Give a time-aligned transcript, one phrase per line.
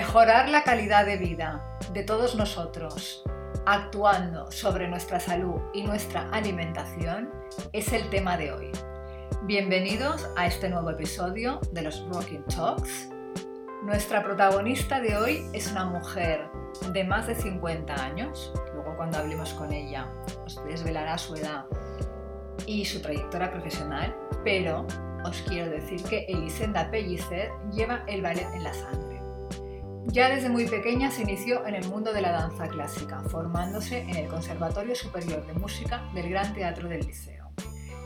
[0.00, 3.22] Mejorar la calidad de vida de todos nosotros
[3.66, 7.28] actuando sobre nuestra salud y nuestra alimentación
[7.74, 8.72] es el tema de hoy.
[9.42, 13.10] Bienvenidos a este nuevo episodio de los Rocking Talks.
[13.84, 16.48] Nuestra protagonista de hoy es una mujer
[16.94, 20.10] de más de 50 años, luego cuando hablemos con ella
[20.46, 21.66] os desvelará su edad
[22.64, 24.86] y su trayectoria profesional, pero
[25.26, 29.09] os quiero decir que Elisenda Pellicer lleva el ballet en la sangre.
[30.06, 34.16] Ya desde muy pequeña se inició en el mundo de la danza clásica, formándose en
[34.16, 37.50] el Conservatorio Superior de Música del Gran Teatro del Liceo,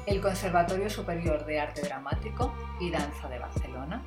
[0.06, 4.02] el Conservatorio Superior de Arte Dramático y Danza de Barcelona,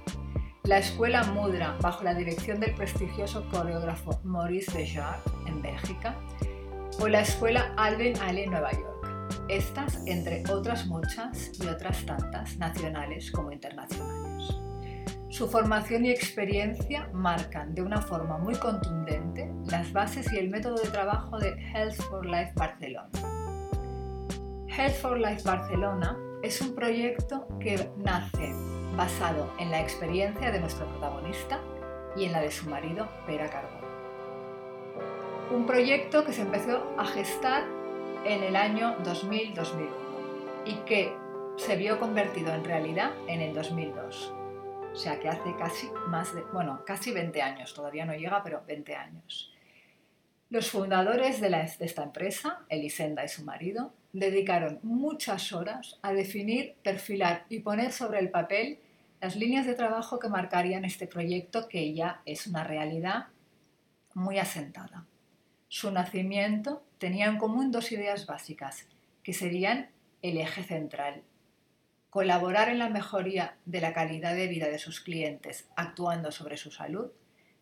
[0.63, 6.13] la Escuela Mudra bajo la dirección del prestigioso coreógrafo Maurice Béjart en Bélgica
[6.99, 8.98] o la Escuela Alvin Alley en Nueva York.
[9.48, 14.27] Estas, entre otras muchas y otras tantas, nacionales como internacionales.
[15.30, 20.76] Su formación y experiencia marcan de una forma muy contundente las bases y el método
[20.76, 23.10] de trabajo de Health for Life Barcelona.
[24.70, 28.54] Health for Life Barcelona es un proyecto que nace
[28.96, 31.60] basado en la experiencia de nuestro protagonista
[32.16, 33.82] y en la de su marido, Pera Carbón.
[35.54, 37.66] Un proyecto que se empezó a gestar
[38.23, 39.90] en el año 2000-2001
[40.66, 41.13] y que
[41.57, 44.34] se vio convertido en realidad en el 2002.
[44.98, 48.63] O sea que hace casi más de, bueno, casi 20 años, todavía no llega, pero
[48.65, 49.54] 20 años.
[50.49, 56.77] Los fundadores de, de esta empresa, Elisenda y su marido, dedicaron muchas horas a definir,
[56.81, 58.79] perfilar y poner sobre el papel
[59.21, 63.27] las líneas de trabajo que marcarían este proyecto que ya es una realidad
[64.16, 65.06] muy asentada.
[65.67, 68.88] Su nacimiento tenía en común dos ideas básicas,
[69.22, 69.91] que serían
[70.23, 71.22] el eje central.
[72.09, 76.72] Colaborar en la mejoría de la calidad de vida de sus clientes actuando sobre su
[76.72, 77.12] salud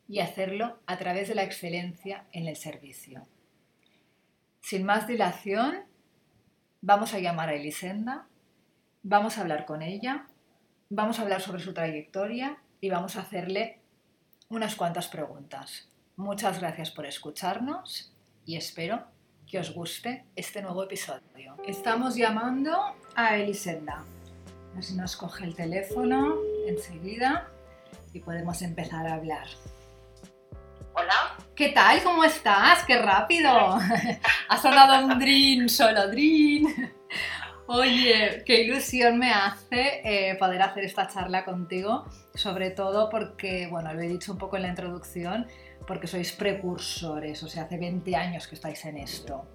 [0.08, 3.28] y hacerlo a través de la excelencia en el servicio.
[4.62, 5.84] Sin más dilación,
[6.82, 8.28] vamos a llamar a Elisenda,
[9.04, 10.28] vamos a hablar con ella,
[10.90, 13.80] vamos a hablar sobre su trayectoria y vamos a hacerle
[14.50, 15.90] unas cuantas preguntas.
[16.16, 18.14] Muchas gracias por escucharnos
[18.46, 19.04] y espero
[19.48, 21.58] que os guste este nuevo episodio.
[21.66, 24.06] Estamos llamando a Elisenda.
[24.76, 26.36] A ver si nos coge el teléfono
[26.68, 27.48] enseguida
[28.12, 29.48] y podemos empezar a hablar.
[30.94, 31.38] Hola.
[31.56, 32.04] ¿Qué tal?
[32.04, 32.84] ¿Cómo estás?
[32.84, 33.50] ¡Qué rápido!
[34.50, 36.92] ha sonado un drin, solo drin.
[37.68, 42.04] Oye, qué ilusión me hace eh, poder hacer esta charla contigo,
[42.34, 45.48] sobre todo porque, bueno, lo he dicho un poco en la introducción,
[45.88, 49.48] porque sois precursores, o sea, hace 20 años que estáis en esto.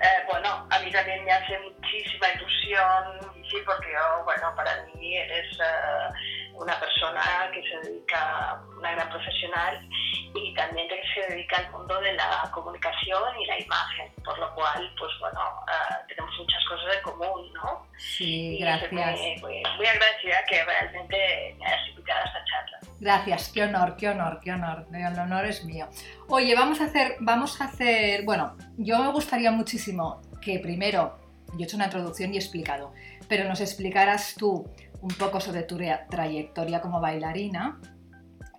[0.00, 5.16] Eh, bueno, a mí también me hace muchísima ilusión, sí, porque yo, bueno, para mí
[5.16, 9.88] eres uh, una persona que se dedica, una gran profesional
[10.34, 14.54] y también que se dedica al mundo de la comunicación y la imagen, por lo
[14.54, 17.86] cual, pues bueno, uh, tenemos muchas cosas en común, ¿no?
[17.96, 18.92] Sí, gracias.
[18.92, 22.80] muy, muy, muy agradecida que realmente me hayas invitado a esta charla.
[23.00, 24.86] Gracias, qué honor, qué honor, qué honor.
[24.92, 25.88] El honor es mío.
[26.28, 31.18] Oye, vamos a hacer, vamos a hacer, bueno, yo me gustaría muchísimo que primero,
[31.54, 32.92] yo he hecho una introducción y he explicado,
[33.30, 34.68] pero nos explicaras tú
[35.00, 35.78] un poco sobre tu
[36.10, 37.80] trayectoria como bailarina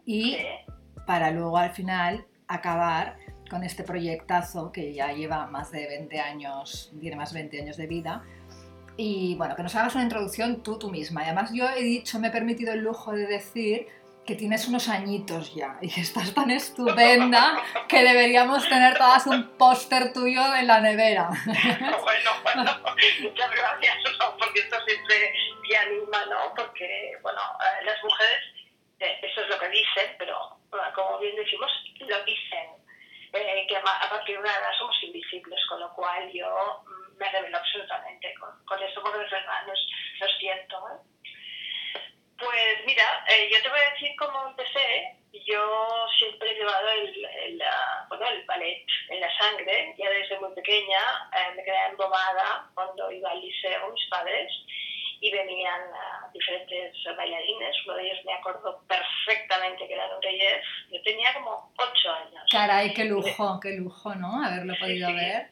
[0.05, 0.37] y
[1.05, 3.17] para luego al final acabar
[3.49, 7.75] con este proyectazo que ya lleva más de 20 años, tiene más de 20 años
[7.77, 8.23] de vida.
[8.95, 11.23] Y bueno, que nos hagas una introducción tú, tú misma.
[11.23, 13.87] Y además yo he dicho, me he permitido el lujo de decir
[14.25, 19.57] que tienes unos añitos ya y que estás tan estupenda que deberíamos tener todas un
[19.57, 21.29] póster tuyo en la nevera.
[22.01, 22.63] Bueno, bueno,
[23.21, 23.97] muchas gracias,
[24.37, 25.33] porque esto siempre
[25.67, 26.53] me anima, ¿no?
[26.55, 28.41] Porque, bueno, eh, las mujeres,
[28.99, 30.57] eh, eso es lo que dicen, pero
[30.93, 32.69] como bien decimos, lo dicen,
[33.33, 37.57] eh, que a partir de una somos invisibles, con lo cual yo mm, me revelo
[37.57, 39.63] absolutamente con, con esto, porque es verdad,
[40.39, 41.10] siento, ¿eh?
[42.41, 45.17] Pues mira, eh, yo te voy a decir cómo empecé.
[45.45, 47.63] Yo siempre he llevado el, el,
[48.09, 50.99] bueno, el ballet en la sangre, ya desde muy pequeña.
[51.33, 54.51] Eh, me quedé embobada cuando iba al liceo, mis padres,
[55.21, 57.75] y venían uh, diferentes bailarines.
[57.85, 60.61] Uno de ellos me acuerdo perfectamente que era Nureyev.
[60.91, 62.43] Yo tenía como ocho años.
[62.51, 64.43] Caray, qué lujo, qué lujo, ¿no?
[64.43, 65.19] Haberlo podido sí, sí.
[65.19, 65.49] ver.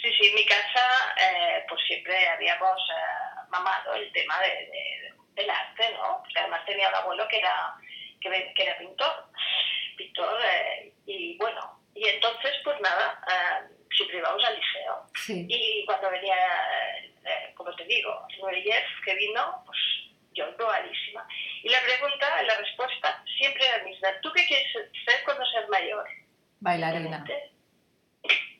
[0.00, 5.09] Sí, sí, en mi casa eh, pues siempre habíamos eh, mamado el tema de, de
[5.40, 6.18] del arte, ¿no?
[6.22, 7.74] Porque además tenía un abuelo que era,
[8.20, 9.26] que, que era pintor,
[9.96, 15.06] pintor, eh, y bueno, y entonces, pues nada, eh, siempre íbamos al liceo.
[15.14, 15.46] Sí.
[15.48, 16.36] Y cuando venía,
[17.24, 19.78] eh, como te digo, Nureyev, que vino, pues
[20.32, 21.26] yo probadísima.
[21.62, 24.08] Y la pregunta, la respuesta siempre la misma.
[24.22, 26.08] ¿Tú qué quieres ser cuando seas mayor?
[26.60, 27.24] Bailarina.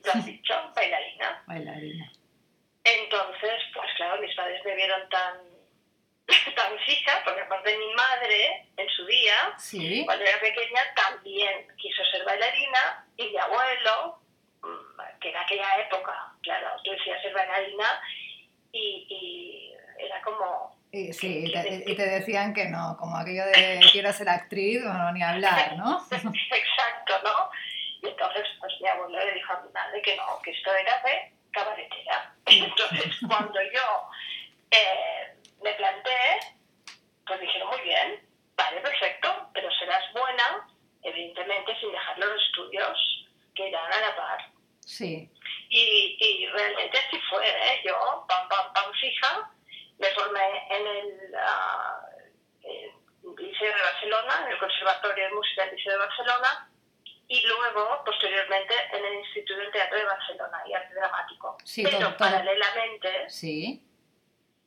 [0.04, 0.54] ¿Lo has dicho?
[0.74, 1.42] Bailarina.
[1.46, 2.12] Bailarina.
[2.84, 5.36] Entonces, pues claro, mis padres me vieron tan,
[6.56, 10.02] tan fija, porque aparte mi madre, en su día, Sí.
[10.04, 14.20] cuando era pequeña, también quiso ser bailarina y mi abuelo,
[14.62, 18.00] mm, que en aquella época, claro, tú decías ser bailarina
[18.72, 20.78] y, y era como...
[20.92, 24.82] Y, sí, y te, y te decían que no, como aquello de quiero ser actriz,
[24.82, 26.04] bueno, ni hablar, ¿no?
[26.10, 27.50] Exacto, ¿no?
[28.02, 31.00] Y entonces, pues mi abuelo le dijo a mi madre que no, que esto era
[31.02, 32.34] de cabaretera.
[32.46, 34.08] Entonces, cuando yo
[34.72, 36.40] eh, me planteé,
[37.26, 38.26] pues dijeron, muy bien,
[38.56, 40.68] vale, perfecto, pero serás buena,
[41.02, 44.50] evidentemente, sin dejar los estudios que irán a la par.
[44.80, 45.30] Sí,
[45.68, 47.80] Y, y realmente así fue, ¿eh?
[47.84, 49.50] Yo, pam, pam, pam, fija,
[49.98, 52.00] me formé en el ah,
[52.64, 52.92] eh,
[53.38, 56.70] Liceo de Barcelona, en el Conservatorio de Música del Liceo de Barcelona,
[57.28, 61.56] y luego, posteriormente, en el Instituto del Teatro de Barcelona y Arte Dramático.
[61.64, 63.86] Sí, Pero paralelamente, sí.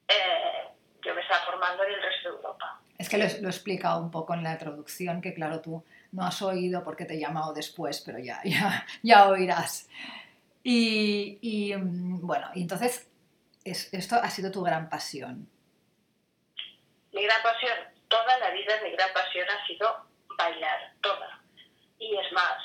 [0.07, 0.52] eh,
[1.45, 2.79] formando en el resto de Europa.
[2.97, 6.23] Es que lo, lo he explicado un poco en la introducción, que claro, tú no
[6.25, 9.89] has oído porque te he llamado después, pero ya, ya, ya oirás.
[10.63, 13.09] Y, y, mm, bueno, entonces
[13.63, 15.49] es- esto ha sido tu gran pasión.
[17.11, 17.77] Mi gran pasión,
[18.07, 20.05] toda la vida mi gran pasión ha sido
[20.37, 21.41] bailar, toda.
[21.99, 22.57] Y es más,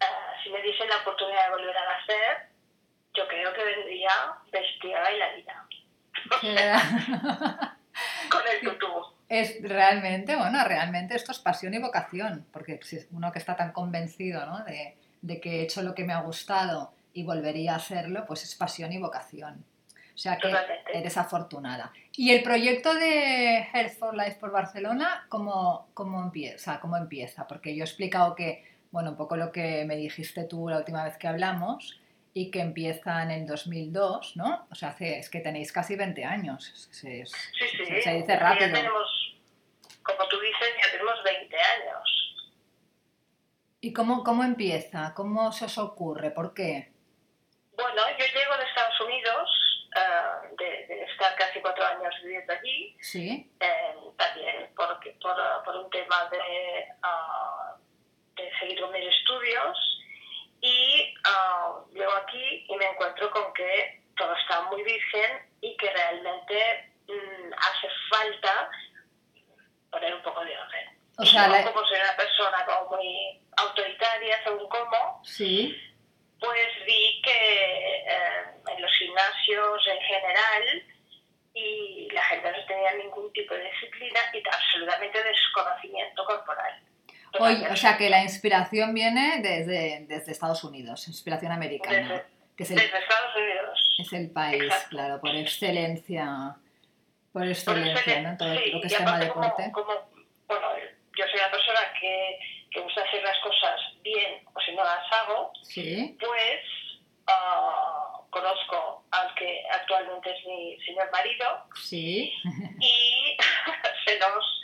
[0.00, 0.04] eh,
[0.42, 2.48] si me diesen la oportunidad de volver a nacer,
[3.14, 4.10] yo creo que vendría
[4.50, 5.68] vestida bailarina.
[8.30, 8.86] Con el tutú.
[9.28, 12.80] Es realmente, bueno, realmente esto es pasión y vocación, porque
[13.12, 14.64] uno que está tan convencido ¿no?
[14.64, 18.42] de, de que he hecho lo que me ha gustado y volvería a hacerlo, pues
[18.42, 19.64] es pasión y vocación.
[20.14, 20.98] O sea que Totalmente.
[20.98, 21.90] eres afortunada.
[22.14, 26.80] ¿Y el proyecto de Health for Life por Barcelona, cómo, cómo empieza?
[26.80, 27.46] ¿Cómo empieza?
[27.46, 31.04] Porque yo he explicado que, bueno, un poco lo que me dijiste tú la última
[31.04, 32.01] vez que hablamos,
[32.34, 34.66] y que empieza en el 2002, ¿no?
[34.70, 36.64] O sea, hace, es que tenéis casi 20 años.
[36.90, 37.26] Sí, sí.
[37.26, 38.72] se, se dice Ya rápido.
[38.72, 39.36] tenemos,
[40.02, 42.08] como tú dices, ya tenemos 20 años.
[43.80, 45.12] ¿Y cómo, cómo empieza?
[45.14, 46.30] ¿Cómo se os ocurre?
[46.30, 46.92] ¿Por qué?
[47.76, 52.96] Bueno, yo llego de Estados Unidos, eh, de, de estar casi cuatro años viviendo allí,
[53.00, 55.34] Sí, eh, también porque, por,
[55.64, 56.38] por un tema de,
[57.02, 57.76] ah,
[58.36, 59.91] de seguir con mis estudios.
[60.62, 65.90] Y ah, llego aquí y me encuentro con que todo está muy virgen y que
[65.90, 68.70] realmente mm, hace falta
[69.90, 70.98] poner un poco de orden.
[71.18, 75.76] o sea, la- como soy una persona como muy autoritaria según cómo, sí,
[76.40, 80.82] pues vi que eh, en los gimnasios en general
[81.54, 86.80] y la gente no tenía ningún tipo de disciplina y absolutamente desconocimiento corporal.
[87.40, 92.24] Oye, o sea que la inspiración viene desde, desde Estados Unidos, inspiración americana, Desde-
[92.56, 93.94] que es el, Desde Estados Unidos.
[93.98, 94.88] es el país, Exacto.
[94.90, 96.56] claro, por excelencia,
[97.32, 98.36] por Por excelencia, excelen- ¿no?
[98.36, 99.72] Todo sí, lo que es tema aparte como- deporte.
[99.72, 100.10] como-
[100.46, 100.66] bueno,
[101.16, 102.38] yo soy una persona que,
[102.70, 106.60] que gusta hacer las cosas bien o si no las hago, Sí, pues
[107.26, 112.32] ah, conozco al que actualmente es mi señor marido sí,
[112.80, 113.36] y
[114.06, 114.62] se nos,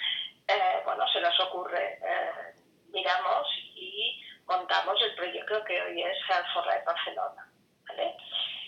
[0.49, 2.48] eh, bueno, se nos ocurre, eh,
[2.93, 7.51] miramos y montamos el proyecto que hoy es Health for Life Barcelona.
[7.89, 8.15] ¿vale?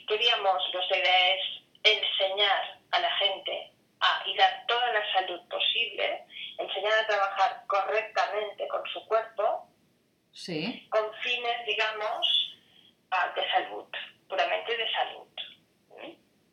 [0.07, 1.43] Queríamos, nuestra idea es
[1.83, 6.25] enseñar a la gente a y dar toda la salud posible,
[6.59, 9.69] enseñar a trabajar correctamente con su cuerpo,
[10.33, 12.57] sí, con fines, digamos,
[13.11, 13.85] ah, de salud,
[14.29, 15.27] puramente de salud.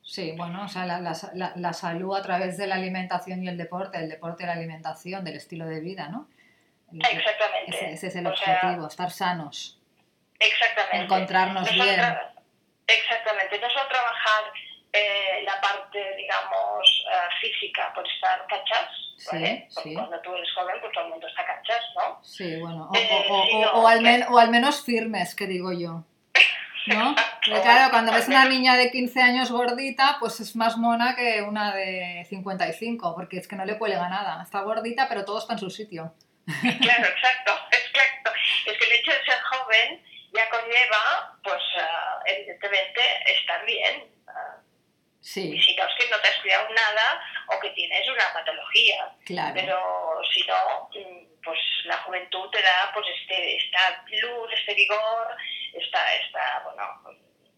[0.04, 3.50] Sí, bueno, o sea, la, la, la- la salud a través de la alimentación y
[3.50, 6.30] el deporte, el deporte y la alimentación, del estilo de vida, ¿no?
[6.94, 7.02] El-
[7.68, 7.94] Exactamente.
[7.94, 9.80] Ese, ese es el O sea, objetivo, estar sanos,
[10.40, 10.98] Exactamente.
[11.06, 12.00] encontrarnos bien.
[12.88, 14.44] Exactamente, no solo trabajar
[14.94, 19.68] eh, la parte, digamos, eh, física por estar cachas, Sí, ¿vale?
[19.70, 19.94] Sí.
[19.94, 22.24] cuando tú eres joven, pues todo el mundo está cachas, ¿no?
[22.24, 24.84] Sí, bueno, o, Eh, o- o- sí, o- no, o al men- o al menos
[24.84, 26.04] firmes, que digo yo.
[26.88, 27.16] ¿No?
[27.44, 31.76] Claro, cuando ves una niña de 15 años gordita, pues es más mona que una
[31.76, 34.42] de 55, porque es que no le cuelga nada.
[34.42, 36.14] Está gordita, pero todo está en su sitio.
[36.82, 38.32] Claro, exacto, exacto.
[38.66, 44.04] Es que el hecho de ser joven ya conlleva, pues, ah, evidentemente, estar bien.
[44.04, 48.32] y Sí, si no es que no te has cuidado nada o que tienes una
[48.34, 49.12] patología.
[49.26, 49.54] claro.
[49.56, 55.36] pero si no, mm, pues la juventud te da pues este, esta luz, este vigor,
[55.74, 57.02] esta, esta, bueno,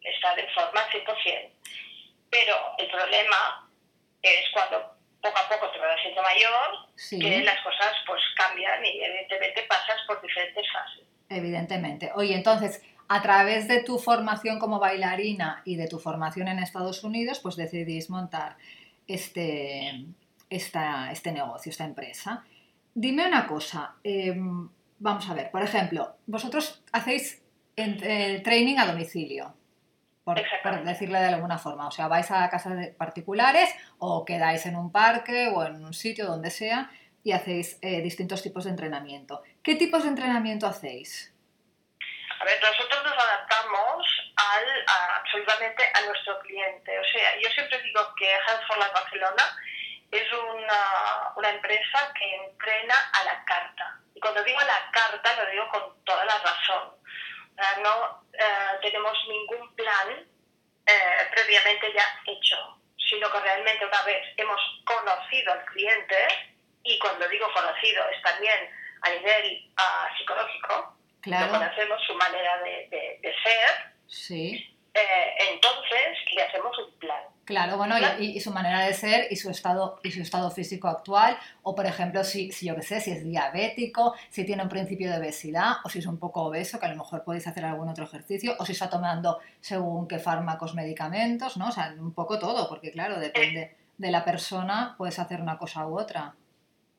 [0.02, 1.52] estar en forma al 100%.
[2.32, 3.70] Pero el problema
[4.22, 9.04] es cuando poco a poco te vas haciendo mayor que las cosas pues cambian y
[9.04, 11.06] evidentemente pasas por diferentes fases.
[11.30, 12.12] Evidentemente.
[12.16, 17.04] Oye, entonces, a través de tu formación como bailarina y de tu formación en Estados
[17.04, 18.58] Unidos, pues decidís montar
[19.08, 20.06] este,
[20.50, 22.46] esta, este negocio, esta empresa.
[22.94, 27.44] Dime una cosa, em, vamos a ver, por ejemplo, vosotros hacéis
[27.76, 29.54] eh, training a domicilio,
[30.36, 34.92] por, decirle de alguna forma, o sea, vais a casas particulares o quedáis en un
[34.92, 36.90] parque o en un sitio donde sea
[37.24, 39.44] y hacéis eh, distintos tipos de entrenamiento.
[39.64, 41.34] ¿Qué tipos de entrenamiento hacéis?
[42.40, 44.06] A ver, nosotros nos adaptamos
[44.38, 44.66] al,
[45.20, 46.98] absolutamente a nuestro cliente.
[47.00, 49.44] O sea, yo siempre digo que Health for Life Barcelona
[50.12, 54.00] es una, una empresa que entrena a la carta.
[54.16, 56.99] Y cuando digo a la carta, lo digo con toda la razón.
[57.82, 60.28] No eh, tenemos ningún plan
[60.86, 62.58] eh, previamente ya hecho,
[62.98, 66.16] sino que realmente una vez hemos conocido al cliente,
[66.84, 68.70] y cuando digo conocido es también
[69.02, 71.52] a nivel uh, psicológico, Claro.
[71.52, 73.94] conocemos su manera de, ser.
[74.08, 74.79] Sí.
[75.00, 77.22] Eh, entonces le hacemos un plan.
[77.46, 81.40] Claro, bueno, y, su manera de ser y su estado y su estado físico actual,
[81.64, 85.10] o por ejemplo, si, si yo qué sé, si es diabético, si tiene un principio
[85.10, 87.90] de obesidad, o si es un poco obeso, que a lo mejor podéis hacer algún
[87.90, 91.70] otro ejercicio, o si está tomando según qué fármacos, medicamentos, ¿no?
[91.70, 95.88] O sea, un poco todo, porque claro, depende de la persona, puedes hacer una cosa
[95.88, 96.36] u otra.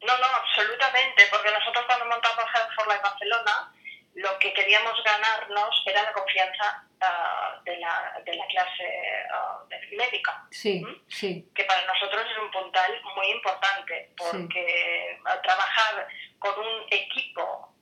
[0.03, 3.73] No, no, absolutamente, porque nosotros cuando montamos Health for Life Barcelona,
[4.15, 10.47] lo que queríamos ganarnos era la confianza ah, de, la, de, la, clase uh, médica.
[10.51, 11.49] Sí, sí.
[11.55, 17.75] Que para nosotros es un puntal muy importante, porque trabajar con un equipo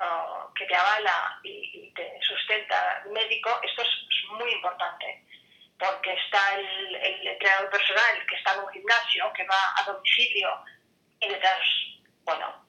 [0.55, 3.89] que te avala y, te sustenta médico, esto es
[4.33, 5.25] muy importante.
[5.79, 10.65] Porque está el, el entrenador personal que está en un gimnasio, que va a domicilio
[11.21, 11.61] y detrás,
[12.25, 12.68] bueno,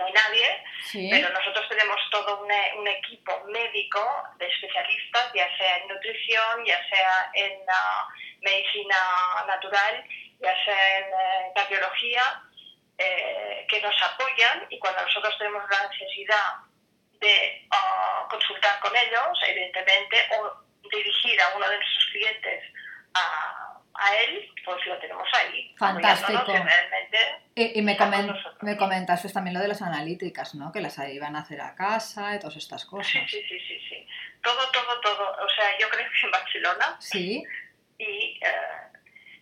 [0.00, 0.64] no hay nadie,
[1.10, 4.00] pero nosotros tenemos todo un, equipo médico
[4.38, 7.60] de especialistas, ya sea en nutrición, ya sea en
[8.40, 8.96] medicina
[9.46, 10.04] natural,
[10.40, 12.42] ya sea en eh, cardiología,
[12.98, 16.56] eh, que nos apoyan y cuando nosotros tenemos la necesidad
[17.20, 20.52] de ah, consultar con ellos, evidentemente, o
[20.90, 22.64] dirigir a uno de nuestros clientes
[23.14, 23.59] a
[24.00, 25.74] a él, pues lo tenemos ahí.
[25.76, 26.54] Fantástico.
[27.54, 27.96] y, me,
[28.62, 30.72] me comentaste también lo de las analíticas, ¿no?
[30.72, 33.12] Que las iban a hacer a casa y todas estas cosas.
[33.12, 34.06] Sí, sí, sí, sí, sí.
[34.42, 35.44] Todo, todo, todo.
[35.44, 36.96] O sea, yo creo que en Barcelona.
[36.98, 37.44] Sí.
[37.98, 38.38] Y.
[38.40, 38.90] Eh,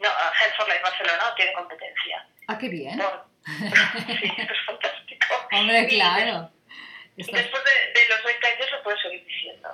[0.01, 2.29] no, Health for Life Barcelona no tiene competencia.
[2.49, 3.01] Ah, qué bien.
[3.47, 5.27] sí, es fantástico.
[5.53, 6.51] Hombre, claro.
[7.17, 9.69] Después de, de los 20 años lo puedes seguir diciendo.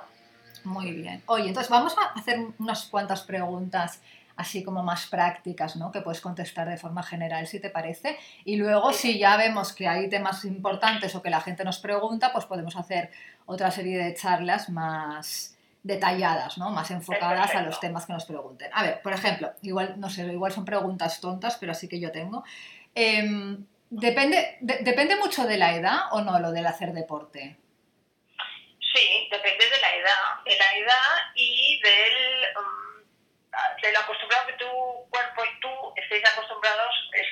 [0.63, 1.21] Muy bien.
[1.27, 4.01] Oye, entonces vamos a hacer unas cuantas preguntas
[4.37, 5.91] así como más prácticas, ¿no?
[5.91, 8.17] Que puedes contestar de forma general, si te parece.
[8.43, 12.31] Y luego, si ya vemos que hay temas importantes o que la gente nos pregunta,
[12.33, 13.11] pues podemos hacer
[13.45, 16.71] otra serie de charlas más detalladas, ¿no?
[16.71, 18.71] Más enfocadas a los temas que nos pregunten.
[18.73, 22.11] A ver, por ejemplo, igual, no sé, igual son preguntas tontas, pero así que yo
[22.11, 22.43] tengo.
[22.95, 27.57] Em, depende, ¿Depende mucho de la edad o no lo del hacer deporte?
[28.95, 32.34] Sí, depende de la edad, de la edad y del...
[33.85, 37.27] De lo acostumbrado que tu cuerpo y tú estéis acostumbrados es,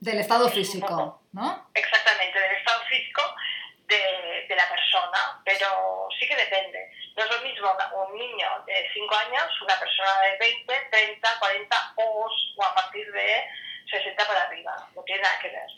[0.00, 1.70] del estado físico, ¿no?
[1.74, 3.22] Exactamente, del estado físico
[3.86, 6.90] de, de, la persona, pero sí que depende.
[7.16, 11.92] No es lo mismo un niño de 5 años, una persona de 20, 30, 40
[11.96, 13.44] o, o a partir de
[13.90, 15.70] 60 para arriba, no tiene nada que ver.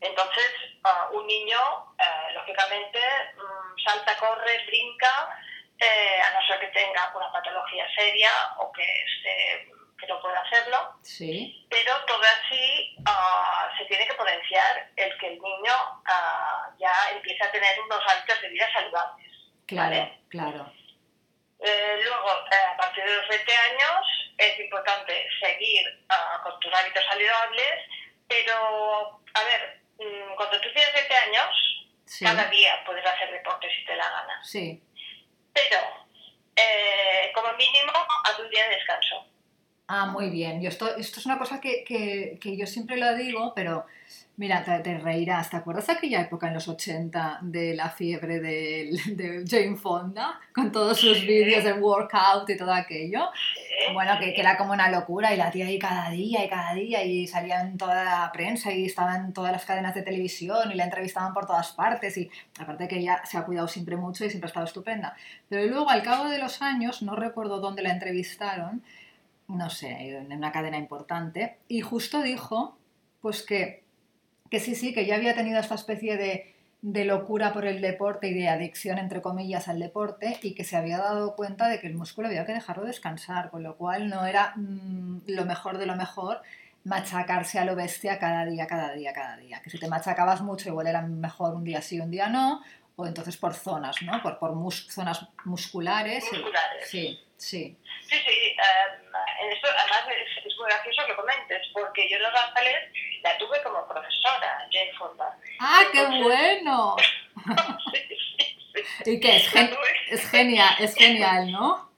[0.00, 0.50] Entonces,
[0.84, 3.00] uh, un niño, uh, lógicamente,
[3.38, 5.38] um, salta, corre, brinca,
[5.78, 10.40] eh, a no ser que tenga una patología seria o que, esté, que no pueda
[10.40, 10.94] hacerlo.
[11.02, 11.66] Sí.
[11.68, 15.74] Pero todo así ah, se tiene que potenciar el que el niño
[16.06, 19.26] ah, ya empiece a tener unos hábitos de vida saludables.
[19.66, 20.72] Claro, claro.
[21.60, 26.74] Eh, luego, eh, a partir de los 20 años, es importante seguir uh, con tus
[26.74, 27.80] hábitos saludables,
[28.28, 33.84] pero, a ver, mm, cuando tú tienes 20 años, cada día puedes hacer deporte si
[33.86, 34.44] te la gana.
[34.44, 34.82] Sí
[35.54, 35.78] pero
[36.56, 39.33] eh, como mínimo a un día de descanso.
[39.86, 40.62] Ah, muy bien.
[40.62, 43.84] Yo esto, esto es una cosa que, que, que yo siempre lo digo, pero
[44.36, 45.50] Mira, te, reirás.
[45.50, 50.40] ¿Te acuerdas de aquella época en los 80 de la fiebre de, de Jane Fonda?
[50.52, 53.30] Con todos sus vídeos de workout y todo aquello.
[53.92, 56.74] Bueno, que, que, era como una locura y la tía ahí cada día y cada
[56.74, 60.72] día y salía en toda la prensa y estaba en todas las cadenas de televisión
[60.72, 64.24] y la entrevistaban por todas partes y aparte que ella se ha cuidado siempre mucho
[64.24, 65.14] y siempre ha estado estupenda.
[65.48, 68.82] Pero luego al cabo de los años, no recuerdo dónde la entrevistaron,
[69.48, 72.78] no sé, en una cadena importante, y justo dijo
[73.20, 73.84] pues que
[74.50, 78.28] que sí, sí, que yo había tenido esta especie de, de locura por el deporte
[78.28, 81.86] y de adicción, entre comillas, al deporte y que se había dado cuenta de que
[81.86, 85.86] el músculo había que dejarlo descansar, con lo cual no era mm, lo mejor de
[85.86, 86.42] lo mejor
[86.84, 89.60] machacarse a lo bestia cada día, cada día, cada día.
[89.62, 92.62] Que si te machacabas mucho, igual era mejor un día sí, un día no,
[92.96, 94.22] o entonces por zonas, ¿no?
[94.22, 96.22] Por, por zonas musculares.
[96.30, 96.88] Musculares.
[96.88, 97.76] Sí, sí.
[98.02, 98.56] Sí, sí.
[98.60, 99.10] Um,
[99.52, 102.76] esto, además es, muy gracioso que comentes, porque yo en Los Ángeles
[103.22, 105.36] la tuve como profesora, Jane Fonda.
[105.60, 106.96] ¡Ah, qué bueno!
[107.92, 109.10] sí, sí, sí.
[109.10, 109.54] Y que es,
[110.10, 111.90] es, genial, es genial, ¿no?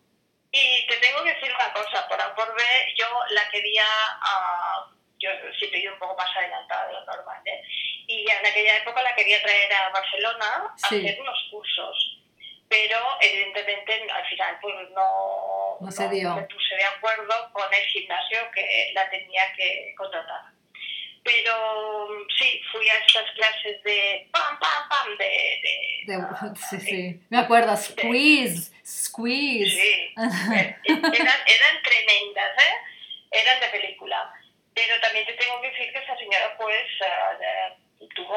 [0.51, 2.63] Y te tengo que decir una cosa, por A por B,
[2.99, 7.43] yo la quería, uh, yo siempre he ido un poco más adelantada de lo normal,
[7.45, 7.63] ¿eh?
[8.07, 12.19] y en aquella época la quería traer a Barcelona a hacer unos cursos.
[12.69, 16.35] Pero evidentemente al final pues no, no, se dio.
[16.35, 20.43] me puse de acuerdo con el gimnasio que la tenía que contratar.
[21.23, 22.09] Pero
[22.39, 26.05] sí, fui a estas clases de pam, pam, pam, de...
[26.07, 27.21] de, sí, sí.
[27.31, 29.71] Me acuerdo, squeeze, squeeze.
[29.71, 32.75] Sí, eran, eran tremendas, ¿eh?
[33.33, 34.33] Eran de película.
[34.75, 36.87] Pero también te tengo que decir que esa señora pues...
[37.01, 38.37] Uh, tuvo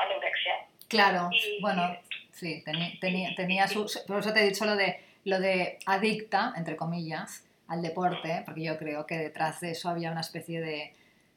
[0.00, 0.54] anorexia.
[0.88, 1.96] Claro, bueno,
[2.32, 2.62] sí,
[3.00, 3.90] tenía, tenía, su...
[4.06, 8.64] Por eso te he dicho lo de, lo de adicta, entre comillas, al deporte, porque
[8.64, 10.94] yo creo que detrás de eso había una especie de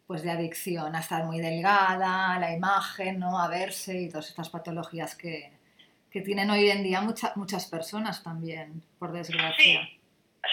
[0.07, 3.39] pues de adicción a estar muy delgada, a la imagen, ¿no?
[3.39, 5.51] a verse y todas estas patologías que,
[6.11, 9.55] que tienen hoy en día muchas muchas personas también, por desgracia.
[9.55, 9.99] Sí,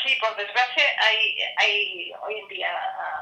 [0.05, 2.71] sí por desgracia hay, hay hoy en día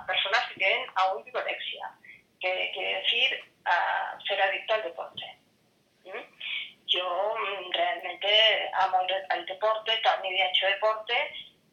[0.07, 1.91] personas que tienen aún vigorexia,
[2.39, 3.45] que quiere decir
[4.27, 5.25] ser adicto al deporte.
[6.89, 8.99] Yo mm, realmente amo
[9.31, 11.15] el, deporte, también he hecho deporte,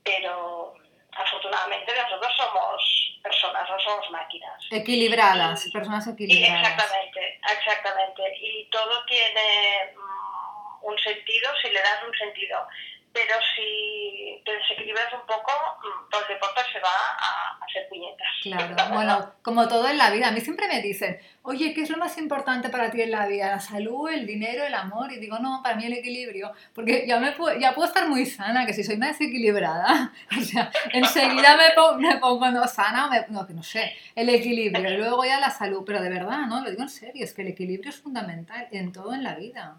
[0.03, 0.73] pero
[1.11, 4.61] afortunadamente nosotros somos personas, no somos máquinas.
[4.69, 6.69] Equilibradas, personas equilibradas.
[6.69, 8.37] exactamente, exactamente.
[8.41, 12.67] Y todo tiene mm, un sentido si le das un sentido
[13.15, 15.49] pero si te desequilibras un poco,
[15.79, 18.27] mm, todo el deporte se va a hacer puñetas.
[18.43, 20.27] Claro, bueno, como todo en la vida.
[20.27, 23.25] A mí siempre me dicen, oye, ¿qué es lo más importante para ti en la
[23.25, 23.51] vida?
[23.51, 25.13] ¿La salud, el dinero, el amor?
[25.13, 26.51] Y digo, no, para mí el equilibrio.
[26.73, 30.41] Porque ya, me puedo, ya puedo estar muy sana, que si soy una desequilibrada, o
[30.41, 34.97] sea, enseguida me pongo, me pongo no sana, no, que no sé, el equilibrio.
[34.97, 36.61] Luego ya la salud, pero de verdad, ¿no?
[36.61, 39.77] Lo digo en serio, es que el equilibrio es fundamental en todo en la vida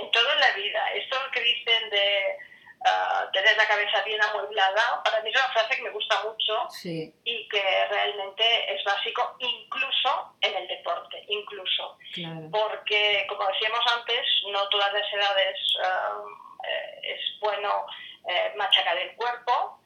[0.00, 0.92] en toda la vida.
[0.94, 2.36] Esto que dicen de
[2.80, 6.68] uh, tener la cabeza bien amueblada, para mí es una frase que me gusta mucho
[7.24, 11.98] y que realmente es básico incluso en el deporte, incluso.
[12.50, 16.50] Porque, como decíamos antes, no todas las edades uh,
[17.02, 17.86] es bueno
[18.28, 19.79] eh, machacar el cuerpo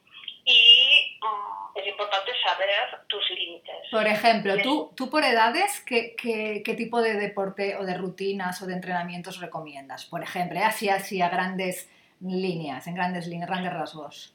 [0.45, 3.89] y mm, es importante saber tus límites.
[3.91, 8.61] Por ejemplo, tú, tú por edades, ¿qué, ¿qué, qué, tipo de deporte o de rutinas
[8.63, 10.05] o de entrenamientos recomiendas?
[10.05, 10.65] Por ejemplo, ¿eh?
[10.65, 14.35] así, así a grandes líneas, en grandes líneas, grandes rasgos.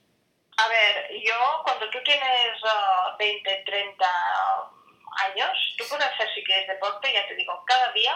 [0.58, 2.52] A ver, yo cuando tú tienes
[3.18, 4.06] 20, uh, 30
[5.26, 8.16] años, tú puedes hacer si quieres deporte, ya te digo, cada día,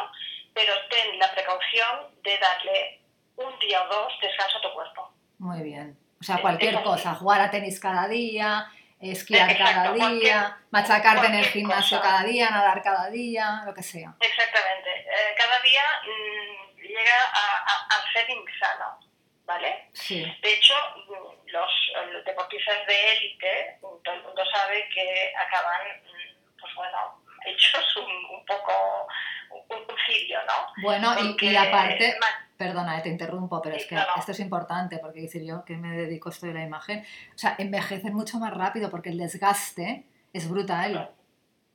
[0.54, 3.00] pero ten la precaución de darle
[3.38, 5.14] un día o dos descanso a tu cuerpo.
[5.40, 5.98] Muy bien.
[6.24, 8.66] O sea, cualquier cosa, jugar a tenis cada día,
[9.02, 14.16] esquiar cada día, machacarte en el gimnasio cada día, nadar cada día, lo que sea.
[14.22, 14.90] Exactamente.
[15.02, 19.00] Eh, cada día mm, llega a, ser insano,
[19.44, 19.90] ¿vale?
[19.92, 20.24] Sí.
[20.42, 20.76] De hecho,
[21.10, 27.98] mm, los, deportistas de élite, todo el mundo sabe que acaban, mm, pues bueno, hechos
[27.98, 29.08] un, poco
[29.52, 30.82] un, un, ¿no?
[30.82, 32.16] Bueno, y, aparte...
[32.58, 36.30] Perdona, te interrumpo, pero es que esto es importante porque decir yo que me dedico
[36.30, 40.50] a esto de la imagen, o sea, envejecen mucho más rápido porque el desgaste es
[40.50, 41.12] brutal.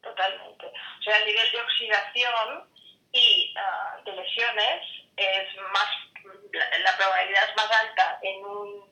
[0.00, 0.66] Totalmente.
[0.66, 2.64] O sea, el nivel de oxidación
[3.12, 4.82] y ah, de lesiones
[5.16, 5.88] es más,
[6.52, 8.87] la, probabilidad es más alta en un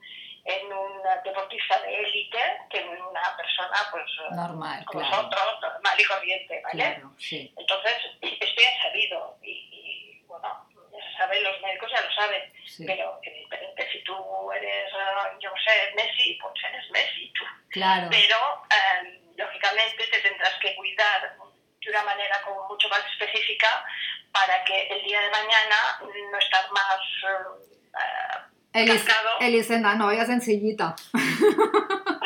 [0.46, 2.38] en un deportista de élite
[2.70, 6.94] que en una persona pues normal, como nosotros, normal y corriente, ¿vale?
[6.94, 7.52] Claro, sí.
[7.56, 10.66] Entonces, esto ya sabido y, y bueno,
[11.16, 12.52] saben, los médicos ya lo saben,
[12.87, 17.44] pero evidentemente si tú eres, ah, yo no sé, Messi, pues eres Messi tú.
[17.70, 18.09] Claro.
[18.11, 18.37] Pero
[18.70, 21.37] em, lógicamente te tendrás que cuidar
[21.80, 23.85] de una manera como mucho más específica
[24.32, 25.98] para que el día de mañana
[26.30, 27.00] no estar más
[28.84, 30.94] uh, Elisenda, no vaya sencillita.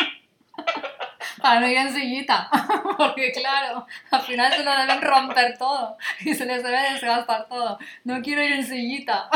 [1.41, 2.49] para no ir en sillita,
[2.99, 7.79] porque claro, al final se lo deben romper todo y se les debe desgastar todo.
[8.05, 9.29] No quiero ir en sillita.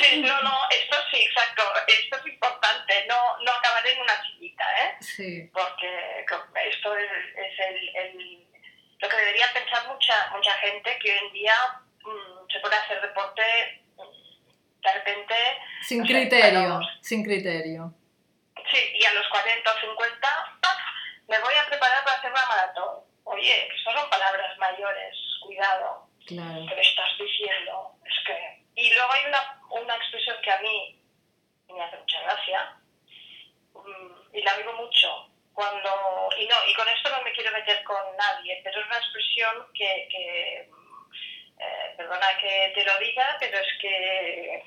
[0.00, 4.64] Sí, no, no, esto sí, exacto, esto es importante, no, no acabar en una sillita,
[4.80, 4.96] ¿eh?
[5.00, 5.50] Sí.
[5.52, 6.24] Porque
[6.70, 8.46] esto es, el, el,
[9.00, 11.54] lo que debería pensar mucha, mucha gente que hoy en día
[12.04, 13.42] mm, se puede hacer deporte
[14.82, 15.34] de repente...
[15.82, 17.94] Sin criterio, los- sin criterio.
[18.70, 20.28] sí, y a los 40 o 50,
[20.60, 20.78] ¡paf!
[21.28, 23.00] me voy a preparar para hacer una maratón.
[23.24, 26.08] Oye, eso son palabras mayores, cuidado.
[26.26, 26.66] Claro.
[26.68, 27.96] que le estás diciendo.
[28.04, 28.62] Es que...
[28.76, 31.02] Y luego hay una, una expresión que a mí
[31.68, 32.76] me hace mucha gracia
[33.74, 35.28] mm, y la vivo mucho.
[35.52, 38.96] Cuando, y no, y con esto no me quiero meter con nadie, pero es una
[38.96, 40.70] expresión que, que
[42.12, 44.62] perdona que te lo diga, pero es que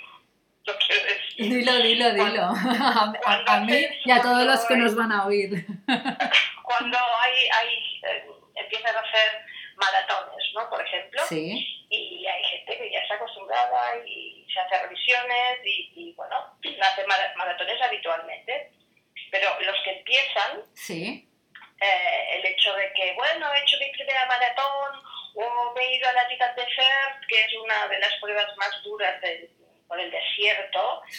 [0.66, 1.54] lo quiero decir.
[1.58, 2.44] Dilo, dilo, dilo.
[2.46, 5.52] A, a- a mí y a todos los que nos van a oír.
[6.64, 9.42] Cuando hay, hay eh, empiezas a hacer
[9.76, 10.70] maratones, ¿no?
[10.70, 15.92] Por ejemplo, Sí, y hay gente que ya está acostumbrada y se hace revisiones y,
[15.96, 16.36] y, bueno,
[16.82, 18.72] hace mara- maratones habitualmente.
[19.32, 21.25] Pero los que empiezan, sí,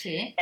[0.06, 0.36] noche,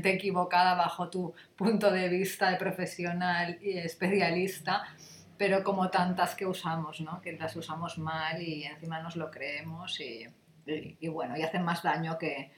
[0.00, 4.84] probablemente equivocada bajo tu punto de vista de profesional y especialista,
[5.38, 7.20] pero como tantas que usamos, ¿no?
[7.20, 10.26] Que las usamos mal y encima nos lo creemos y,
[10.66, 12.50] y- y bueno, y hacen más daño que,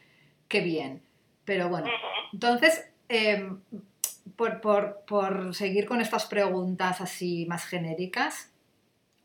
[0.49, 1.03] que bien.
[1.45, 1.89] Pero bueno,
[2.33, 3.51] entonces, eh,
[4.37, 8.51] por, por- por seguir con estas preguntas así más genéricas,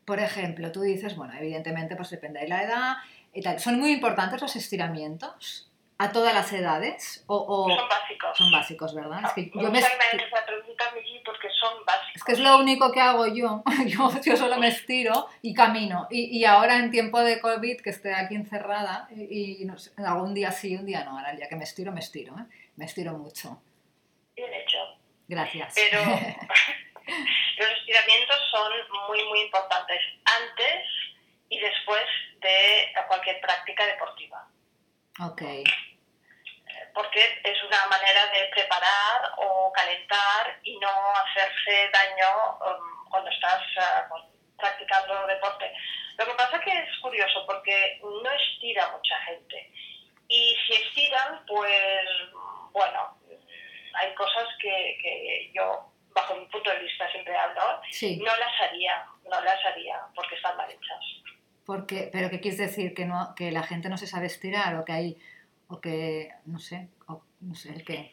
[0.04, 2.96] por ejemplo, tú dices, bueno, evidentemente pues depende de la edad
[3.32, 3.58] y tal.
[3.58, 7.24] ¿Son muy importantes los estiramientos a todas las edades?
[7.28, 8.36] ¿O, o- Son básicos.
[8.38, 9.20] son básicos, verdad?
[9.24, 9.80] Es que yo me,
[11.24, 12.16] porque son básicos.
[12.16, 13.62] es que es lo único que hago yo.
[13.86, 16.06] Yo, yo solo me estiro y camino.
[16.10, 19.92] Y, y ahora en tiempo de COVID, que estoy aquí encerrada, y, y no sé,
[19.98, 21.16] algún día sí, un día no.
[21.18, 22.34] Ahora el día que me estiro, me estiro.
[22.38, 22.44] ¿eh?
[22.76, 23.60] Me estiro mucho.
[24.36, 24.78] Bien hecho.
[25.28, 25.74] Gracias.
[25.74, 28.72] Pero los estiramientos son
[29.08, 30.84] muy, muy importantes antes
[31.48, 32.02] y después
[32.40, 34.48] de cualquier práctica deportiva.
[35.20, 35.42] Ok,
[36.94, 43.62] Porque es una manera de preparar o calentar y no hacerse daño um, cuando estás
[44.08, 44.22] pues,
[44.58, 45.72] practicando deporte.
[46.18, 49.72] Lo que pasa que es curioso porque no estira mucha gente.
[50.28, 52.08] Y si estiran, pues
[52.72, 53.18] bueno,
[53.94, 58.16] hay cosas que, que yo, bajo mi punto de vista, siempre hablo, sí.
[58.16, 61.33] no las haría, no las haría porque están mal hechas.
[61.64, 62.94] Porque, ¿Pero qué quieres decir?
[62.94, 64.76] ¿Que, no, ¿Que la gente no se sabe estirar?
[64.76, 65.18] ¿O que hay.?
[65.68, 66.30] O que.
[66.44, 66.88] No sé.
[67.08, 68.12] O, no sé, ¿el qué?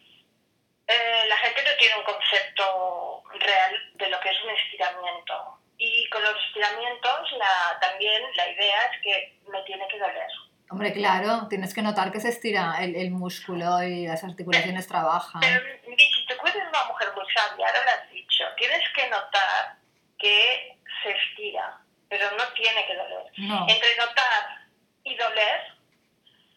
[0.88, 5.60] Eh, la gente no tiene un concepto real de lo que es un estiramiento.
[5.78, 10.30] Y con los estiramientos la, también la idea es que me tiene que doler.
[10.70, 15.42] Hombre, claro, tienes que notar que se estira el, el músculo y las articulaciones trabajan.
[15.42, 18.44] Pero, Vicky, tú eres una mujer muy sabia, ahora lo has dicho.
[18.58, 19.76] Tienes que notar
[20.18, 23.32] que se estira, pero no tiene que doler.
[23.38, 24.68] No, Entre notar
[25.04, 25.62] y doler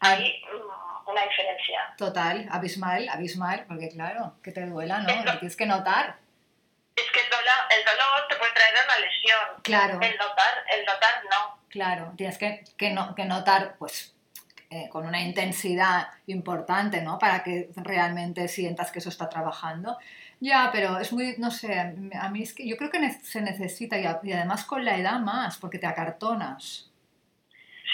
[0.00, 1.94] hay, hay mm, una diferencia.
[1.96, 5.14] total, abismal, abismal, porque claro, que te duela, ¿no?
[5.24, 6.16] Lo tienes que notar.
[6.96, 9.62] Es que el dolor, el dolor te puede traer una lesión.
[9.62, 11.58] Claro, El notar, el notar no.
[11.68, 14.14] claro, tienes que, que, no- que notar, pues,
[14.70, 17.18] eh, con una intensidad importante, ¿no?
[17.18, 19.98] Para que realmente sientas que eso está trabajando.
[20.44, 23.96] Ya, pero es muy, no sé, a mí es que yo creo que se necesita
[23.96, 26.90] y, además con la edad más, porque te acartonas.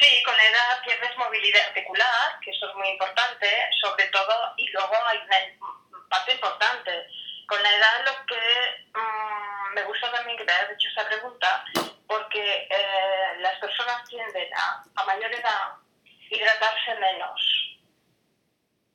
[0.00, 3.46] Sí, con la edad pierdes movilidad articular, que eso es muy importante,
[3.80, 6.90] sobre todo, y luego hay una parte importante.
[7.46, 11.64] Con la edad lo que mm, me gusta también que te hayas hecho esa pregunta,
[12.08, 15.76] porque eh, las personas tienden a, a mayor edad,
[16.28, 17.78] hidratarse menos.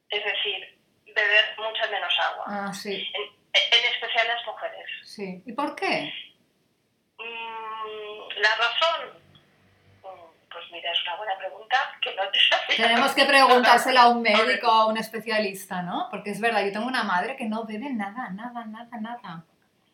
[0.09, 2.45] Es decir, beber mucha menos agua.
[2.47, 3.34] Ah, sí, En,
[3.71, 4.85] en especial las mujeres.
[5.03, 5.41] sí.
[5.45, 6.13] ¿Y por qué?
[7.17, 9.19] Mm, la razón,
[10.03, 12.87] mm, pues mira, es una buena pregunta que no te sabía.
[12.87, 16.07] Tenemos que preguntárselo a un médico o a un especialista, ¿no?
[16.11, 19.45] Porque es verdad, yo tengo una madre que no bebe nada, nada, nada, nada.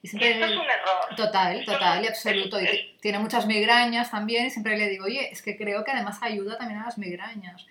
[0.04, 1.16] Y siempre Esto es un error.
[1.16, 2.60] Total, total y absoluto.
[2.60, 6.18] Y tiene muchas migrañas también y siempre le digo, oye, es que creo que además
[6.24, 7.68] ayuda también a las migrañas.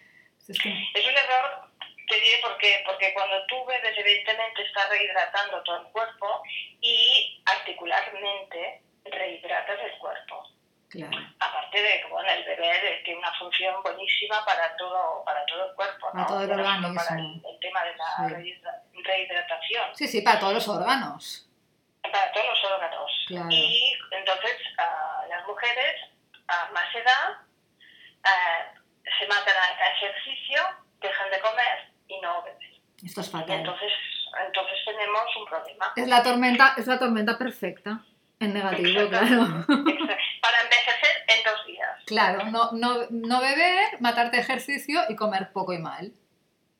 [0.46, 1.69] Es que, Es un error
[2.10, 2.82] te diré por qué.
[2.84, 6.42] Porque cuando tú bebes, evidentemente estás rehidratando todo el cuerpo
[6.80, 10.46] y articularmente rehidratas el cuerpo.
[10.90, 11.16] Claro.
[11.38, 15.74] Aparte de que bueno, el bebé tiene una función buenísima para todo, para todo el
[15.76, 16.12] cuerpo, ¿no?
[16.14, 16.94] Para todo el organismo.
[16.94, 18.34] Para el, el tema de la Sí.
[18.34, 19.96] rehidra- rehidratación.
[19.96, 21.46] Sí, sí, para todos los órganos.
[22.02, 23.24] para todos los órganos.
[23.28, 23.46] Claro.
[23.50, 25.96] Y entonces ah, las mujeres
[26.48, 27.36] a más edad
[28.24, 28.72] ah,
[29.18, 30.60] se matan a ejercicio,
[31.00, 32.58] dejan de comer y no beben.
[33.04, 33.58] Esto es Y fatal.
[33.60, 33.92] entonces,
[34.46, 35.92] entonces tenemos un problema.
[35.96, 38.04] Es la tormenta, es la tormenta perfecta.
[38.40, 39.08] En negativo, Exacto.
[39.26, 39.64] claro.
[39.66, 41.90] Para envejecer en dos días.
[42.06, 46.12] Claro, no, no, no beber, matarte ejercicio y comer poco y mal.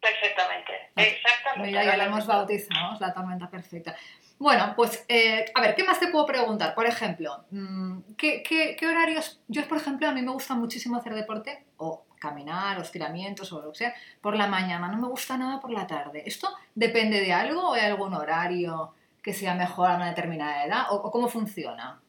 [0.01, 0.73] Perfectamente.
[0.97, 1.66] Exactamente.
[1.69, 3.95] Mira, ya la hemos bautizado, es la tormenta perfecta.
[4.38, 6.75] Bueno, pues, eh, a ver, ¿qué más te puedo preguntar?
[6.75, 9.43] Por ejemplo, mm, ¿qué, qué, qué horarios?
[9.49, 13.72] Yo, por ejemplo, a mí me gusta muchísimo hacer deporte, o caminar, estiramientos, o lo
[13.72, 14.87] que sea, por la mañana.
[14.88, 16.22] No me gusta nada por la tarde.
[16.26, 20.87] ¿Esto depende de algo o hay algún horario que sea mejor a una determinada edad?
[20.90, 22.00] ¿O, o cómo funciona?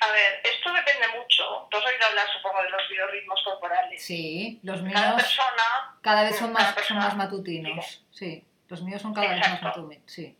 [0.00, 1.66] A ver, esto depende mucho.
[1.70, 4.04] Tú has oído hablar, supongo, de los biorritmos corporales.
[4.04, 8.04] Sí, los Cada míos persona cada vez son cada más, son persona- más matutinos.
[8.12, 9.66] Sí, los míos son cada vez más Exacto.
[9.80, 10.02] matutinos.
[10.12, 10.36] Sí,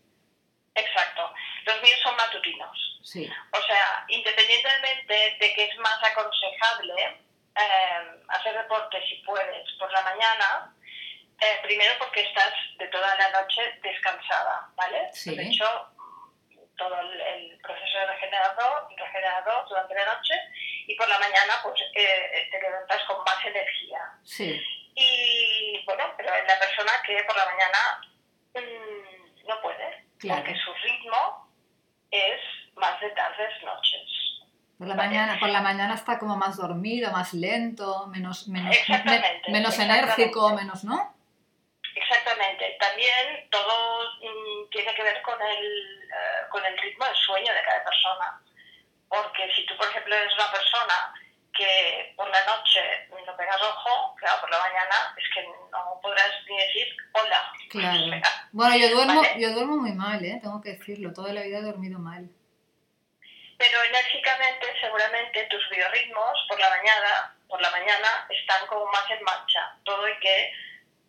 [0.74, 1.22] Exacto.
[1.66, 3.00] Los míos son matutinos.
[3.02, 3.28] sí.
[3.52, 6.94] O sea, independientemente de que es más aconsejable
[7.56, 10.74] eh, hacer deporte si puedes por la mañana,
[11.40, 15.08] eh, primero porque estás de toda la noche descansada, ¿vale?
[15.12, 15.36] Sí.
[15.36, 15.66] De hecho,
[16.76, 20.34] todo el, el proceso de regenerador, regenerador durante la noche
[20.86, 24.00] y por la mañana pues eh, te levantas con más energía.
[24.24, 24.60] Sí,
[24.94, 28.00] Y bueno, pero es la persona que por la mañana
[28.54, 30.42] mm, no puede, Claro.
[30.42, 31.52] porque su ritmo
[32.10, 32.40] es
[32.76, 34.08] más de tardes, noches.
[34.78, 35.08] Por la Vale.
[35.08, 39.72] mañana, por la mañana está como más dormido, más lento, menos, menos, Exactamente, me- menos
[39.74, 40.12] exactamente.
[40.14, 41.14] enérgico, menos, ¿no?
[41.94, 42.76] Exactamente.
[42.78, 47.62] También todo mm, tiene que ver con el, eh, con el ritmo del sueño de
[47.62, 48.40] cada persona.
[49.08, 51.14] Porque si tú, por ejemplo, eres una persona
[51.56, 52.80] que por la noche
[53.26, 57.52] no pegas ojo, claro, por la mañana es que no podrás ni decir hola.
[57.70, 58.22] Claro.
[58.52, 59.40] Bueno, yo duermo, Vale.
[59.40, 60.38] yo duermo muy mal, ¿eh?
[60.42, 62.30] Tengo que decirlo, toda la vida he dormido mal.
[63.58, 69.22] Pero enérgicamente, seguramente tus biorritmos por la mañana, por la mañana están como más en
[69.24, 69.76] marcha.
[69.84, 70.52] Todo y que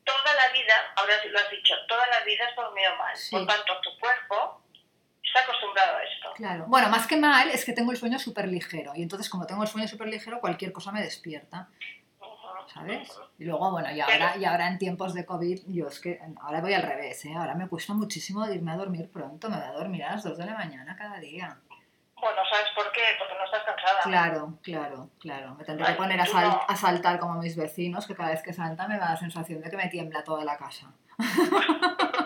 [0.04, 3.16] toda la vida, ahora lo has dicho, toda la vida has dormido mal.
[3.16, 3.36] Sí.
[3.36, 4.64] Por tanto, tu cuerpo
[5.24, 6.34] está acostumbrado a esto.
[6.36, 6.66] Claro.
[6.68, 8.94] Bueno, más que mal es que tengo el sueño súper ligero.
[8.96, 11.70] Y entonces, como tengo el sueño súper ligero, cualquier cosa me despierta.
[12.74, 13.10] ¿sabes?
[13.40, 16.62] Y luego, bueno, y ahora, y ahora en tiempos de COVID, yo es que ahora
[16.62, 17.34] voy al revés, ¿eh?
[17.36, 19.50] Ahora me cuesta muchísimo irme a dormir pronto.
[19.50, 21.58] Me voy a dormir a las 2 de la mañana cada día.
[22.22, 23.02] Bueno, ¿sabes por qué?
[23.18, 24.00] Porque no estás cansada.
[24.04, 25.56] Claro, claro, claro.
[25.56, 26.62] Me tendré que poner a, sal- no.
[26.68, 29.70] a saltar como mis vecinos, que cada vez que salta me da la sensación de
[29.70, 30.92] que me tiembla toda la casa.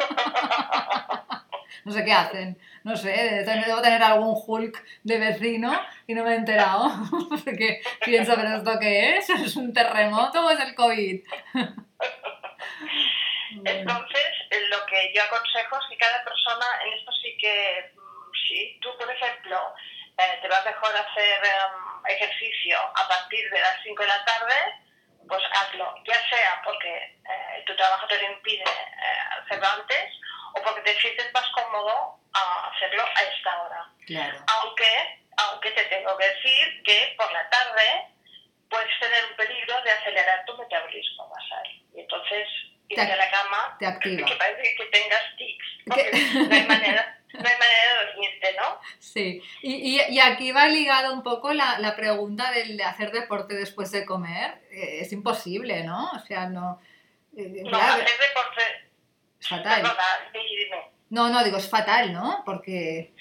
[1.86, 3.12] No sé qué hacen, no sé,
[3.43, 5.69] debo tener, algún Hulk de vecino
[6.08, 6.89] y no me he enterado,
[7.29, 9.29] porque pienso, pero ¿esto qué es?
[9.29, 11.21] ¿Es un terremoto o es el COVID?
[13.65, 14.25] Entonces,
[14.69, 17.91] lo que yo aconsejo es que cada persona, en esto sí que,
[18.54, 19.74] si tú, por ejemplo,
[20.18, 24.56] eh, te va mejor hacer em, ejercicio a partir de las 5 de la tarde,
[25.28, 26.94] pues hazlo, ya sea porque
[27.30, 30.12] eh, tu trabajo te lo impide eh, hacerlo antes
[30.56, 33.88] o porque te sientes más cómodo a hacerlo a esta hora.
[34.06, 38.08] Claro, Aunque, aunque te tengo que decir que por la tarde
[38.70, 41.68] puedes tener un peligro de acelerar tu metabolismo basal.
[41.96, 42.48] Y entonces
[42.89, 44.26] irte Te- a la cama te activa.
[44.28, 45.66] que parece que tengas tics.
[45.96, 46.04] ¿Qué?
[46.12, 48.80] Porque no hay manera, no hay manera de dormirte, ¿no?
[49.00, 53.12] Sí, y, y- y aquí va ligado un poco la, la pregunta del de hacer
[53.12, 54.62] deporte después de comer.
[54.72, 56.12] Eh, es imposible, ¿no?
[56.12, 56.80] O sea, no...
[57.38, 58.62] eh, No, claro, hacer deporte,
[59.39, 59.84] es fatal.
[61.10, 62.41] No, no, digo, es fatal, ¿no?
[62.46, 63.13] Porque...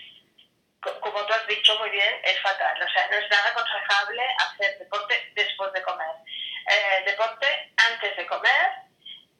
[0.80, 2.76] co- como tú has dicho muy bien, es fatal.
[2.82, 6.14] O sea, no es nada aconsejable hacer deporte después de comer.
[6.70, 7.46] Eh, deporte
[7.92, 8.66] antes de comer,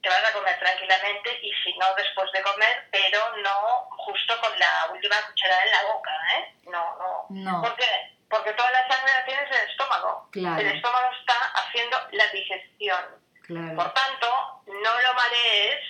[0.03, 4.59] te vas a comer tranquilamente y si no después de comer, pero no justo con
[4.59, 6.55] la última cucharada en la boca, ¿eh?
[6.65, 7.27] No, no.
[7.31, 8.17] No, ¿Por qué?
[8.29, 10.29] Porque toda la sangre la tienes en el estómago.
[10.33, 10.61] Claro.
[10.61, 13.05] El estómago está haciendo la digestión.
[13.43, 13.77] claro.
[13.77, 15.81] Por tanto, no lo marees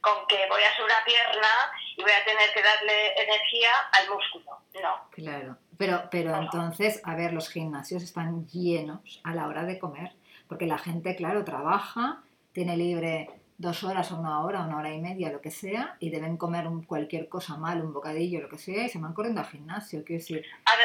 [0.00, 1.48] con que voy a hacer una pierna
[1.96, 4.62] y voy a tener que darle energía al músculo.
[4.82, 5.10] No.
[5.10, 10.12] Claro, pero, pero entonces, a ver, los gimnasios están llenos a la hora de comer,
[10.48, 14.98] porque la gente, claro, trabaja, tiene libre dos horas o una hora, una hora y
[14.98, 18.56] media, lo que sea, y deben comer un- cualquier cosa mal, un bocadillo, lo que
[18.56, 20.02] sea, y se van corriendo al gimnasio.
[20.02, 20.82] Quiero decir, ahora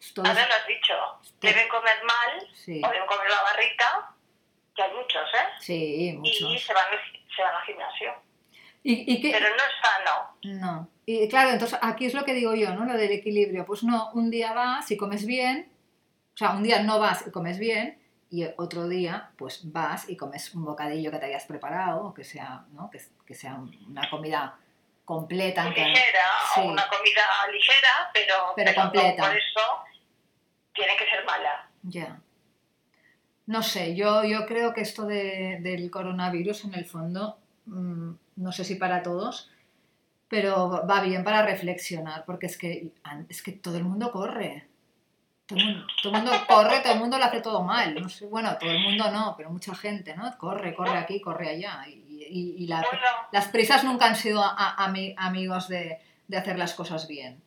[0.00, 0.94] es- lo has dicho.
[1.40, 4.10] Deben comer mal Sí, o deben comer la barrita,
[4.74, 5.46] que hay muchos, ¿eh?
[5.60, 6.62] sí, Y muchos.
[6.66, 6.84] se van,
[7.34, 8.12] se van al gimnasio.
[8.88, 9.30] ¿Y, qué?
[9.32, 10.36] Pero no es sano.
[10.60, 10.88] No.
[11.06, 12.84] Y claro, entonces aquí es lo que digo yo, ¿no?
[12.84, 13.64] Lo del equilibrio.
[13.66, 15.72] Pues no, un día vas y comes bien,
[16.34, 20.16] o sea, un día no vas y comes bien, y otro día pues vas y
[20.16, 22.90] comes un bocadillo que te hayas preparado, que sea, ¿no?
[22.90, 24.58] que, que sea una comida
[25.04, 25.68] completa.
[25.68, 25.94] ligera,
[26.56, 29.22] una comida ligera, pero, pero, completa.
[29.22, 29.60] por eso
[30.74, 31.70] tiene que ser mala.
[31.82, 32.20] Ya.
[33.46, 38.64] No sé, yo, yo creo que esto del coronavirus en el fondo, mm, no sé
[38.64, 39.52] si para todos,
[40.28, 42.92] pero va bien para reflexionar, porque es que,
[43.28, 44.66] es que todo el mundo corre.
[45.46, 47.94] Todo el, mundo, corre, todo el mundo lo hace todo mal.
[47.94, 50.36] No sé, bueno, todo el mundo no, pero mucha gente, ¿no?
[50.38, 51.84] Corre, corre aquí, corre allá.
[51.86, 54.42] Y, las prisas nunca han sido
[55.16, 56.00] amigos de,
[56.36, 57.40] hacer las cosas bien.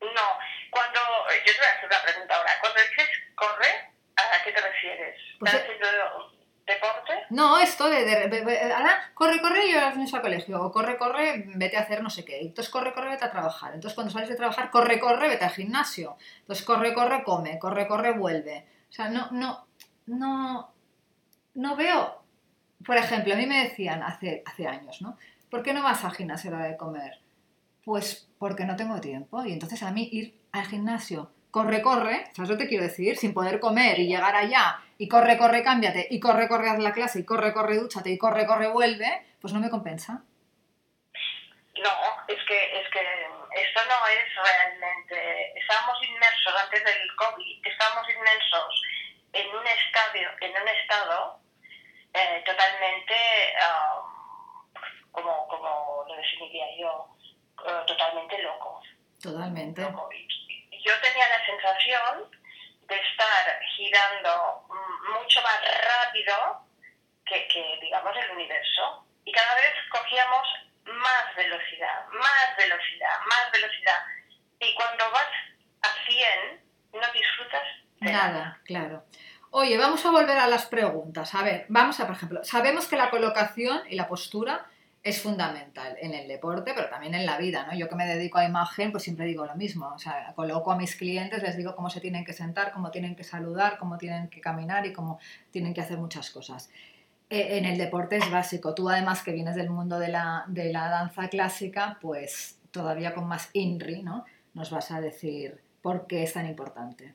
[0.00, 0.28] No,
[0.70, 1.00] cuando.
[1.46, 2.50] Yo te voy a hacer una pregunta ahora.
[2.60, 5.16] Cuando dices corre, ¿a qué te refieres?
[5.38, 6.37] Pues, ¿Estás haciendo
[7.30, 11.80] No, esto de, ahora corre, corre y vas al colegio, o corre, corre, vete a
[11.80, 14.70] hacer no sé qué, entonces corre, corre, vete a trabajar, entonces cuando sales de trabajar,
[14.70, 18.66] corre, corre, vete al gimnasio, entonces corre, corre, come, corre, corre, vuelve.
[18.88, 19.66] O sea, no, no,
[20.06, 20.72] no,
[21.54, 22.22] no veo,
[22.84, 25.18] por ejemplo, a mí me decían hace, hace años, ¿no?
[25.50, 27.20] ¿Por qué no vas al gimnasio a la hora de comer?
[27.84, 32.50] Pues porque no tengo tiempo y entonces a mí ir al gimnasio corre, corre, ¿sabes
[32.50, 33.16] lo que te quiero decir?
[33.16, 36.92] Sin poder comer y llegar allá y corre, corre, cámbiate y corre, corre, haz la
[36.92, 40.24] clase y corre, corre, dúchate y corre, corre, vuelve, pues no me compensa.
[41.76, 41.90] No,
[42.26, 45.58] es que, es que esto no es realmente.
[45.58, 48.82] Estábamos inmersos antes del COVID, estábamos inmersos
[49.32, 51.40] en un estadio, en un estado
[52.12, 53.14] eh, totalmente,
[53.62, 54.64] um,
[55.12, 57.08] como, como lo definiría yo,
[57.58, 58.82] uh, totalmente loco.
[59.22, 59.86] Totalmente
[60.88, 62.37] yo tenía la sensación
[62.88, 64.66] de estar girando
[65.12, 66.64] mucho más rápido
[67.24, 69.06] que, digamos, el universo.
[69.24, 70.48] Y cada vez cogíamos
[70.84, 73.98] más velocidad, más velocidad, más velocidad.
[74.60, 75.28] Y cuando vas
[75.82, 77.62] a 100, no disfrutas
[78.00, 78.28] de nada.
[78.28, 78.60] nada.
[78.64, 79.04] Claro.
[79.50, 81.34] Oye, vamos a volver a las preguntas.
[81.34, 84.66] A ver, vamos a, por ejemplo, sabemos que la colocación y la postura
[85.08, 87.74] es fundamental en el deporte, pero también en la vida, ¿no?
[87.74, 90.76] Yo que me dedico a imagen, pues siempre digo lo mismo, o sea, coloco a
[90.76, 94.28] mis clientes, les digo cómo se tienen que sentar, cómo tienen que saludar, cómo tienen
[94.28, 95.18] que caminar y cómo
[95.50, 96.70] tienen que hacer muchas cosas.
[97.30, 98.74] E, en el deporte es básico.
[98.74, 103.26] Tú además que vienes del mundo de la, de la danza clásica, pues todavía con
[103.26, 104.26] más INRI, ¿no?
[104.52, 107.14] Nos vas a decir por qué es tan importante.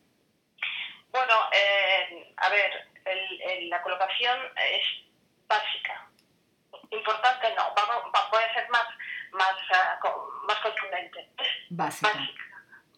[1.12, 2.72] Bueno, eh, a ver,
[3.70, 4.84] la colocación es
[5.48, 6.03] básica
[6.94, 8.88] importante no, va, puede ser más,
[9.32, 9.54] más,
[10.04, 11.30] uh, más contundente.
[11.70, 12.12] Básica.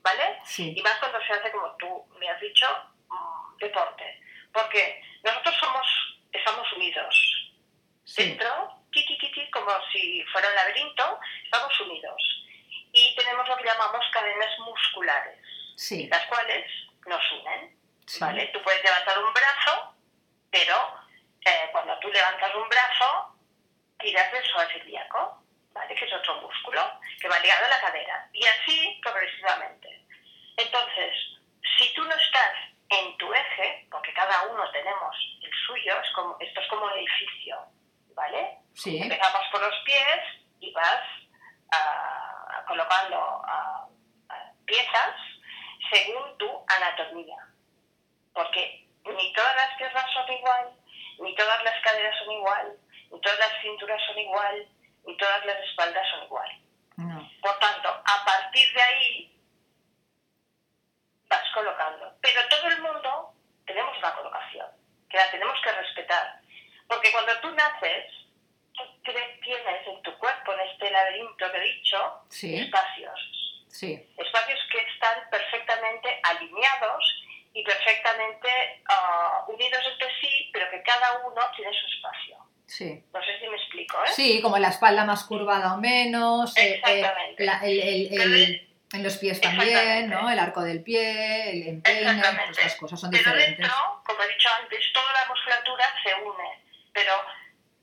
[0.01, 0.39] ¿Vale?
[0.43, 0.73] Sí.
[0.77, 2.67] Y más cuando se hace, como tú me has dicho,
[3.09, 4.21] mm, deporte.
[4.53, 5.87] Porque nosotros somos,
[6.31, 7.31] estamos unidos.
[8.15, 12.45] Dentro, titi, titi, como si fuera un laberinto, estamos unidos.
[12.91, 15.39] Y tenemos lo que llamamos cadenas musculares,
[15.75, 16.07] sí.
[16.07, 16.65] las cuales
[17.07, 17.75] nos unen.
[18.19, 18.45] ¿Vale?
[18.53, 19.95] Tú puedes levantar un brazo,
[20.51, 20.75] pero
[21.43, 23.34] eh, cuando tú levantas un brazo,
[23.99, 25.95] tiras del psoas ilíaco, ¿vale?
[25.95, 26.81] que es otro músculo
[27.19, 30.05] que va ligado a la cadera, y así progresivamente.
[30.57, 31.13] Entonces,
[31.77, 32.53] si tú no estás
[32.89, 36.91] en tu eje, porque cada uno tenemos el suyo, es como, esto es como un
[36.93, 37.57] edificio,
[38.15, 38.59] ¿vale?
[38.73, 39.01] Sí.
[39.01, 40.19] Empezamos por los pies
[40.59, 41.03] y vas
[41.71, 43.87] ah, colocando ah,
[44.29, 45.15] ah, piezas
[45.91, 47.37] según tu anatomía,
[48.33, 50.71] porque ni todas las piernas son igual,
[51.19, 52.77] ni todas las caderas son igual,
[53.11, 54.67] ni todas las cinturas son igual,
[55.05, 56.61] ni todas las espaldas son igual.
[57.41, 59.39] Por tanto, a partir de ahí
[61.29, 62.13] vas colocando.
[62.21, 63.33] Pero todo el mundo
[63.65, 64.67] tenemos una colocación,
[65.09, 66.39] que la tenemos que respetar.
[66.87, 68.11] Porque cuando tú naces,
[68.73, 68.83] tú
[69.43, 73.65] tienes en tu cuerpo, en este laberinto que he dicho, espacios.
[73.67, 74.13] Sí.
[74.17, 81.41] Espacios que están perfectamente alineados y perfectamente ah, unidos entre sí, pero que cada uno
[81.55, 82.44] tiene su espacio.
[82.67, 83.03] Sí.
[83.13, 84.09] No sé si me explico, ¿eh?
[84.13, 86.55] Sí, como la espalda más curvada o menos.
[86.57, 87.03] Eh, eh,
[87.37, 88.67] Exactamente.
[88.93, 90.29] en los pies también, ¿no?
[90.29, 93.59] El arco del pie, el empeine, todas estas cosas son pero diferentes.
[93.59, 96.63] Dentro, como he dicho antes, toda la musculatura se une,
[96.93, 97.13] pero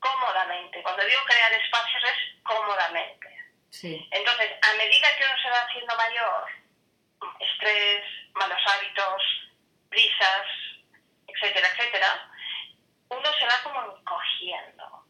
[0.01, 0.83] cómodamente.
[0.83, 3.29] Cuando digo crear espacios es cómodamente.
[3.71, 4.07] Sí.
[4.11, 6.47] Entonces, a medida que uno se va haciendo mayor,
[7.41, 8.05] estrés,
[8.35, 9.23] malos hábitos,
[9.89, 10.47] prisas,
[11.29, 12.32] etcétera, etcétera,
[13.17, 15.05] uno se va como encogiendo.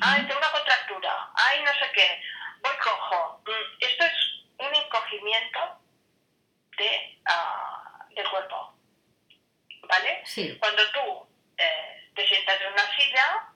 [0.00, 1.30] Ay, tengo una contractura.
[1.34, 2.22] Ay, no sé qué.
[2.62, 3.42] Voy cojo.
[3.46, 4.12] Mm, esto es
[4.58, 5.58] un encogimiento
[6.78, 8.74] de, uh, del cuerpo.
[9.88, 10.22] ¿Vale?
[10.24, 10.56] Sí.
[10.60, 11.28] Cuando tú
[11.58, 13.48] eh, te sientas en una silla,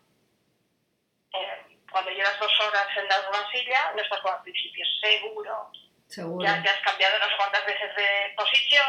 [1.32, 4.84] eh, cuando llevas llevas dos horas sentado en una silla, no estás como al principio,
[5.00, 5.70] seguro.
[6.08, 6.44] Seguro.
[6.44, 8.84] Ya te has cambiado no sé cuántas veces de posición,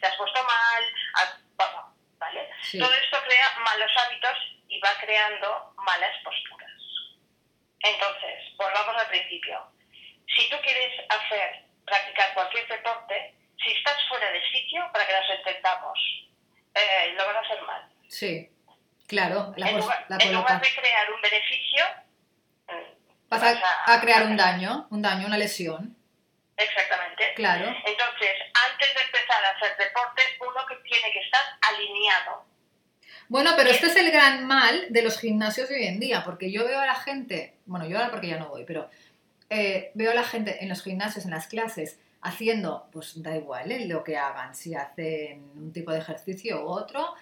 [0.00, 0.82] te has puesto mal,
[1.14, 1.81] has- bueno,
[2.34, 2.48] ¿vale?
[2.62, 2.78] Sí.
[2.78, 4.36] Todo esto crea malos hábitos
[4.68, 6.70] y va creando malas posturas.
[7.80, 9.60] Entonces, volvamos al principio.
[10.34, 15.30] Si tú quieres hacer, practicar cualquier deporte, si estás fuera de sitio, para que nos
[15.30, 15.98] entendamos,
[16.74, 17.92] eh, lo vas a hacer mal.
[18.08, 18.50] Sí,
[19.06, 20.68] claro, la, en, lugar, la en lugar coloca.
[20.68, 21.84] de crear un beneficio,
[22.68, 25.96] mm, vas a, a crear un daño, un daño, una lesión.
[26.62, 27.32] Exactamente.
[27.34, 28.30] Claro, Entonces,
[28.70, 32.44] antes de empezar a hacer deporte, uno que tiene que estar alineado.
[33.28, 36.52] Bueno, pero este es el gran mal de los gimnasios de hoy en día, porque
[36.52, 38.90] yo veo a la gente, bueno, yo ahora porque ya no voy, pero
[39.48, 43.72] eh, veo a la gente en los gimnasios, en las clases, haciendo, pues da igual
[43.72, 43.86] ¿eh?
[43.86, 47.14] lo que hagan, si hacen un tipo de ejercicio u otro,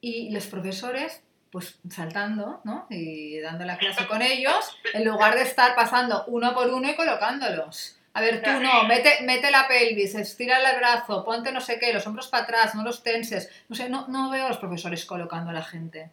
[0.00, 2.86] y los profesores, pues saltando, ¿no?
[2.90, 6.96] Y dando la clase con ellos, en lugar de estar pasando uno por uno y
[6.96, 7.96] colocándolos.
[8.14, 11.94] A ver, tú no, mete, mete la pelvis, estira el brazo, ponte no sé qué,
[11.94, 13.48] los hombros para atrás, no los tenses.
[13.68, 16.10] No sé, no, no veo a los profesores colocando a la gente.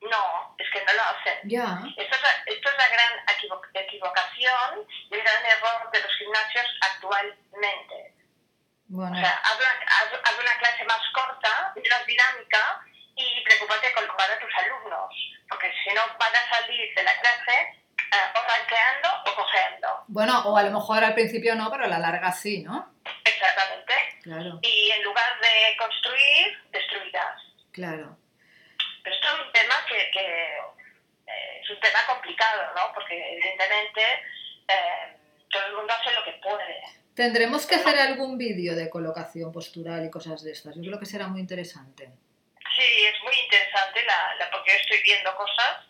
[0.00, 1.38] No, es que no lo hacen.
[1.44, 6.00] Ya, Esto es, la, esto es la gran equivo- equivocación y el gran error de
[6.02, 8.14] los gimnasios actualmente.
[8.88, 12.82] bueno, O sea, haz una, haz- haz una clase más corta, menos dinámica
[13.14, 15.14] y preocúpate de colocar a tus alumnos,
[15.48, 17.81] porque si no van a salir de la clase
[18.34, 19.88] o ranqueando o cojeando.
[20.08, 22.94] bueno, o a lo mejor al principio no, pero a la larga sí, ¿no?
[23.24, 23.94] Exactamente.
[24.22, 27.42] Claro, Y en lugar de construir, destruirás.
[27.72, 28.16] claro.
[29.02, 30.56] Pero esto es un tema que, que,
[31.26, 32.94] eh, es un tema complicado, ¿no?
[32.94, 34.00] Porque evidentemente
[34.68, 35.16] eh,
[35.50, 36.80] todo el mundo hace lo que puede.
[37.16, 40.76] Tendremos que hacer algún vídeo de colocación postural y cosas de estas.
[40.76, 42.10] Yo creo que será muy interesante.
[42.76, 45.84] Sí, es muy interesante la, la- porque estoy viendo cosas,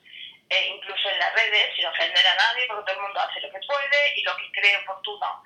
[0.52, 3.48] eh, incluso en las redes, sin ofender a nadie, porque todo el mundo hace lo
[3.50, 5.42] que puede y lo que cree oportuno.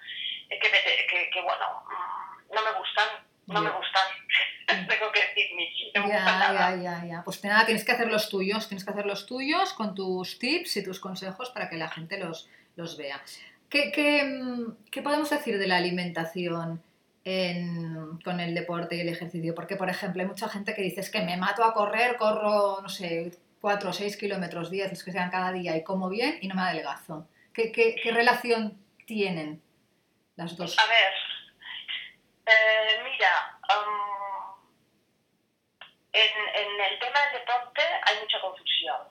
[0.51, 3.09] Eh, que, me- que, que, bueno, mm, no me gustan,
[3.47, 4.07] no me gustan.
[4.89, 6.77] Tengo que decir, Michi, no me Ya, gustan nada.
[6.77, 7.23] ya, ya, ya.
[7.25, 10.77] Pues nada, tienes que hacer los tuyos, tienes que hacer los tuyos con tus tips
[10.79, 13.23] y tus consejos para que la gente los, los vea.
[13.71, 16.83] ¿Qué, qué, mm, qué podemos decir de la alimentación
[17.25, 19.55] en- con el deporte y el ejercicio?
[19.55, 22.81] Porque, por ejemplo, hay mucha gente que dice es que me mato a correr, corro,
[22.83, 26.39] no sé, 4 o 6 kilómetros, 10, es que sean cada día y como bien
[26.41, 27.29] y no me adelgazo.
[27.53, 29.63] ¿Qué, qué, qué relación tienen
[30.37, 30.79] las dos?
[30.79, 31.13] A ver,
[32.47, 34.63] eh, mira, um,
[36.13, 39.09] en, en el tema del deporte hay mucha confusión.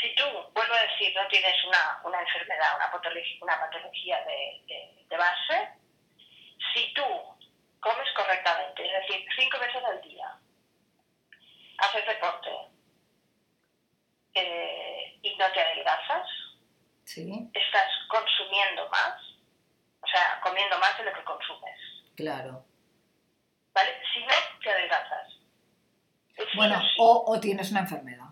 [0.00, 0.24] Si tú,
[0.54, 5.16] vuelvo a decir, no tienes una, una enfermedad, una patología, una patología de, de- de
[5.16, 5.68] base,
[6.74, 7.04] si tú
[7.80, 10.38] comes correctamente, es decir, cinco veces al día,
[11.78, 12.50] haces deporte
[14.34, 16.26] eh, y no te adelgazas,
[17.04, 19.20] Sí, estás consumiendo más,
[20.00, 21.78] o sea, comiendo más de lo que consumes.
[22.16, 22.64] claro.
[23.74, 23.90] ¿Vale?
[24.12, 25.28] Si no, te adelgazas.
[26.36, 26.94] Sí Bueno, o sí.
[26.98, 28.26] o, o tienes una enfermedad.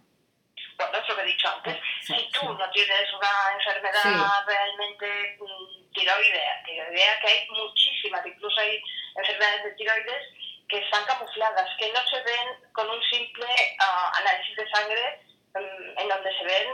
[0.77, 1.79] Bueno, es lo que he dicho antes.
[2.03, 8.61] Sí, si tú no tienes una enfermedad realmente mm, tiroidea, tiroidea que hay muchísimas, incluso
[8.61, 8.83] hay
[9.17, 10.23] enfermedades de tiroides
[10.69, 13.47] que están camufladas, que no se ven con un simple
[13.81, 15.21] ah, análisis de sangre
[15.55, 16.69] en donde se ven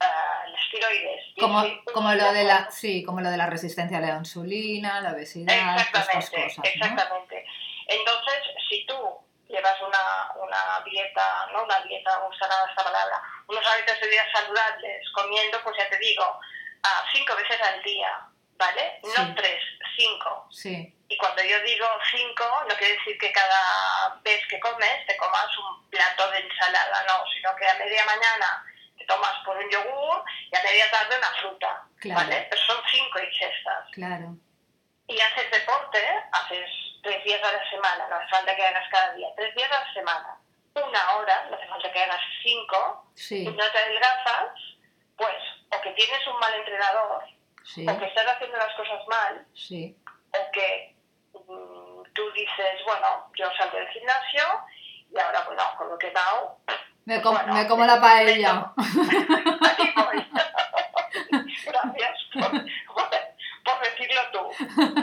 [0.00, 1.24] ah, las tiroides.
[1.38, 1.62] Como,
[1.92, 5.54] como lo de la, sí, como lo de la resistencia a la insulina, la obesidad,
[5.92, 6.64] todas estas Exactamente, cosas, ¿no?
[6.64, 7.46] exactamente.
[7.86, 8.34] Entonces,
[8.68, 8.96] si tú
[9.48, 15.10] llevas una, una dieta, no una dieta, nada esta palabra, unos hábitos de vida saludables,
[15.12, 16.24] comiendo, pues ya te digo,
[16.82, 18.10] ah, cinco veces al día,
[18.58, 19.00] ¿vale?
[19.16, 19.34] No Sí.
[19.36, 19.62] tres,
[19.96, 20.46] cinco.
[20.50, 25.16] Sí, Y cuando yo digo cinco, no quiere decir que cada vez que comes te
[25.16, 28.64] comas un plato de ensalada, no, sino que a media mañana
[28.98, 32.20] te tomas por un yogur y a media tarde una fruta, Claro.
[32.20, 32.46] ¿vale?
[32.50, 34.36] Pero son cinco ingestas claro.
[35.06, 35.98] y haces deporte,
[36.32, 36.70] haces
[37.02, 39.80] tres días a la semana, no hace falta que hagas cada día, tres días a
[39.84, 40.38] la semana,
[40.74, 44.50] una hora, no hace falta que hagas cinco, Sí, y no te adelgazas,
[45.16, 45.34] pues
[45.70, 47.24] o que tienes un mal entrenador,
[47.64, 49.96] sí, o que estás haciendo las cosas mal, sí.
[50.34, 50.94] o que
[52.18, 54.42] tú dices, bueno, yo salgo del gimnasio
[55.14, 56.58] y ahora, bueno, con lo que he dado,
[57.04, 58.72] Me, com- Bueno, me como la paella.
[58.76, 60.26] aquí voy.
[61.64, 63.10] Gracias por, por-
[63.64, 64.40] por decirlo tú.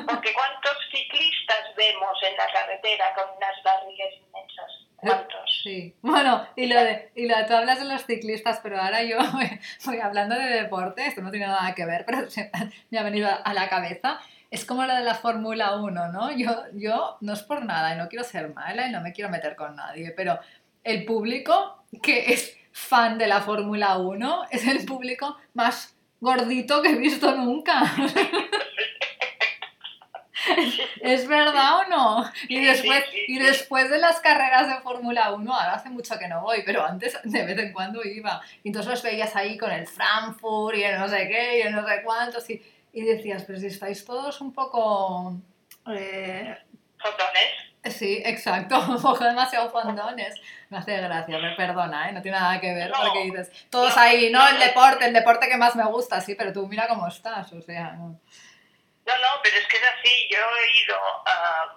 [0.07, 4.71] Porque ¿cuántos ciclistas vemos en la carretera con unas barrigas inmensas?
[4.97, 5.61] ¿Cuántos?
[5.63, 5.95] Sí.
[6.01, 9.59] Bueno, y lo de, y lo, tú hablas de los ciclistas, pero ahora yo voy,
[9.85, 12.51] voy hablando de deporte, esto no tiene nada que ver, pero se
[12.91, 14.19] me ha venido a la cabeza.
[14.51, 16.31] Es como lo de la Fórmula 1, ¿no?
[16.35, 19.29] Yo, yo no es por nada y no quiero ser mala y no me quiero
[19.29, 20.39] meter con nadie, pero
[20.83, 26.89] el público que es fan de la Fórmula 1, es el público más gordito que
[26.89, 27.81] he visto nunca.
[31.01, 32.31] ¿Es verdad o no?
[32.49, 36.41] Y después, y después de las carreras de Fórmula 1, ahora hace mucho que no
[36.41, 38.41] voy, pero antes de vez en cuando iba.
[38.61, 41.73] Y entonces los veías ahí con el Frankfurt y el no sé qué y el
[41.73, 42.49] no sé cuántos.
[42.49, 42.61] Y,
[42.95, 45.33] y decías, pero si estáis todos un poco...
[45.87, 46.57] Eh...
[47.83, 50.33] Sí, exacto, un poco demasiado fondones.
[50.69, 52.13] Me hace gracia, me perdona, ¿eh?
[52.13, 55.49] no tiene nada que ver no, porque dices, todos ahí, no, el deporte, el deporte
[55.49, 58.19] que más me gusta, sí, pero tú mira cómo estás, o sea, no.
[59.05, 60.27] No, no, pero es que es así.
[60.31, 61.75] Yo he ido a,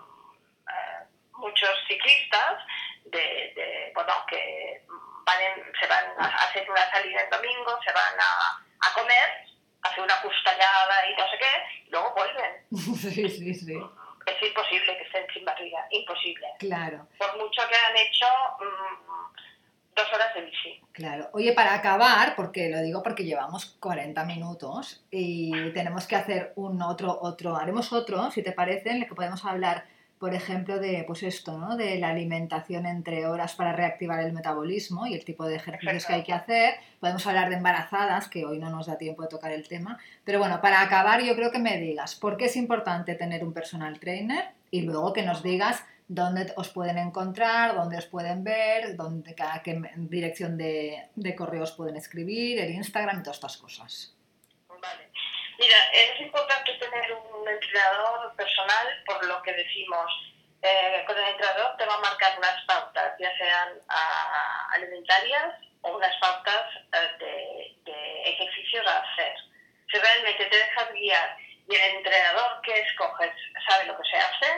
[1.32, 2.62] muchos ciclistas
[3.04, 4.82] de, bueno, que
[5.26, 5.36] van
[5.78, 9.47] se van a hacer una salida el domingo, se van a, a comer,
[10.00, 12.52] una custallada y no sé qué, y luego vuelven.
[12.96, 13.78] sí, sí, sí.
[14.26, 16.46] Es imposible que estén sin barriga, imposible.
[16.58, 17.06] Claro.
[17.18, 18.26] Por mucho que han hecho...
[18.60, 19.08] Mmm,
[19.98, 20.80] dos horas de bici.
[20.92, 21.28] Claro.
[21.32, 26.80] Oye, para acabar, porque lo digo porque llevamos 40 minutos y tenemos que hacer un
[26.82, 29.84] otro, otro, haremos otro, si te parece, en el que podemos hablar,
[30.18, 31.76] por ejemplo, de pues esto, ¿no?
[31.76, 36.12] De la alimentación entre horas para reactivar el metabolismo y el tipo de ejercicios que
[36.12, 36.74] hay que hacer.
[37.00, 39.98] Podemos hablar de embarazadas, que hoy no nos da tiempo de tocar el tema.
[40.24, 43.52] Pero bueno, para acabar, yo creo que me digas por qué es importante tener un
[43.52, 48.96] personal trainer y luego que nos digas dónde os pueden encontrar, dónde os pueden ver,
[48.96, 53.56] dónde, a qué dirección de, de correo os pueden escribir, el Instagram y todas estas
[53.58, 54.17] cosas.
[55.58, 60.10] Mira, es importante tener un entrenador personal por lo que decimos.
[60.62, 65.96] Eh, con el entrenador te va a marcar unas pautas, ya sean uh, alimentarias o
[65.96, 69.34] unas pautas uh, de, de ejercicios a hacer.
[69.90, 71.36] Si realmente te dejas guiar
[71.68, 73.32] y el entrenador que escoges
[73.68, 74.52] sabe lo que se hace,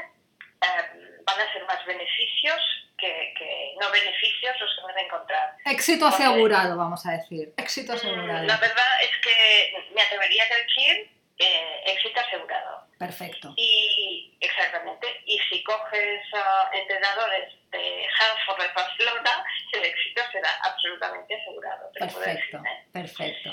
[0.63, 2.61] eh, van a ser más beneficios
[3.01, 5.57] que, que, no beneficios los que van a encontrar.
[5.65, 7.53] Éxito asegurado, vamos a decir.
[7.57, 8.47] Éxito asegurado.
[8.47, 12.87] La verdad es que me atrevería a decir eh, éxito asegurado.
[12.99, 13.55] Perfecto.
[13.57, 15.07] Y exactamente.
[15.25, 21.91] Y si coges uh, entrenadores de Hanford Barcelona, el éxito será absolutamente asegurado.
[21.93, 22.59] Perfecto.
[22.59, 22.87] ¿eh?
[22.93, 23.51] Perfecto.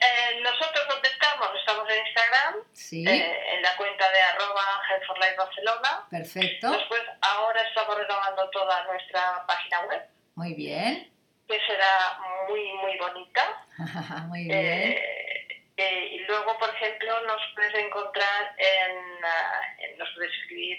[0.00, 3.04] Eh, nosotros donde estamos, estamos en Instagram, sí.
[3.06, 6.06] eh, en la cuenta de arroba Health for Life Barcelona.
[6.10, 6.70] Perfecto.
[6.70, 7.02] Después,
[7.32, 10.02] ahora estamos renovando toda nuestra página web.
[10.34, 11.10] Muy bien.
[11.48, 12.18] Que será
[12.48, 13.66] muy, muy bonita.
[14.28, 14.56] muy bien.
[14.56, 20.78] Eh, eh, y luego, por ejemplo, nos puedes encontrar en, uh, en nos puedes escribir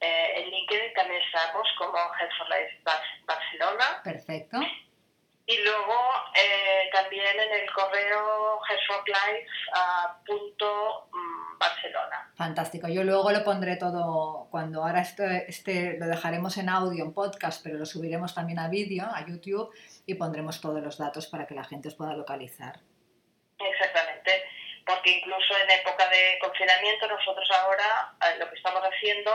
[0.00, 2.78] eh, en LinkedIn, también estamos como Health for Life
[3.26, 4.02] Barcelona.
[4.02, 4.60] Perfecto.
[5.46, 5.94] Y luego
[6.34, 8.60] eh, también en el correo
[11.58, 12.30] Barcelona.
[12.36, 12.88] Fantástico.
[12.88, 17.62] Yo luego lo pondré todo, cuando ahora este, este lo dejaremos en audio, en podcast,
[17.62, 19.72] pero lo subiremos también a vídeo, a YouTube,
[20.06, 22.80] y pondremos todos los datos para que la gente os pueda localizar.
[23.58, 24.44] Exactamente.
[24.86, 29.30] Porque incluso en época de confinamiento nosotros ahora eh, lo que estamos haciendo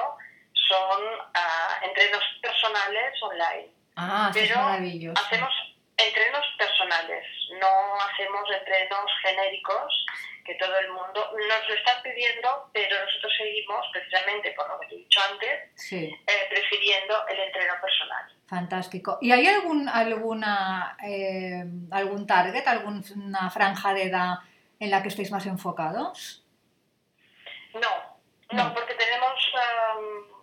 [0.53, 3.71] son uh, entrenos personales online.
[3.95, 5.21] Ah, pero es maravilloso.
[5.25, 5.51] hacemos
[5.99, 7.25] entrenos personales,
[7.59, 10.05] no hacemos entrenos genéricos
[10.45, 14.87] que todo el mundo nos lo están pidiendo, pero nosotros seguimos, precisamente por lo que
[14.87, 16.05] te he dicho antes, sí.
[16.05, 18.25] eh, prefiriendo el entreno personal.
[18.47, 19.19] Fantástico.
[19.21, 24.39] ¿Y hay algún, alguna, eh, algún target, alguna franja de edad
[24.79, 26.43] en la que estéis más enfocados?
[27.73, 28.19] No,
[28.51, 29.53] no, no porque tenemos...
[29.53, 30.39] Um,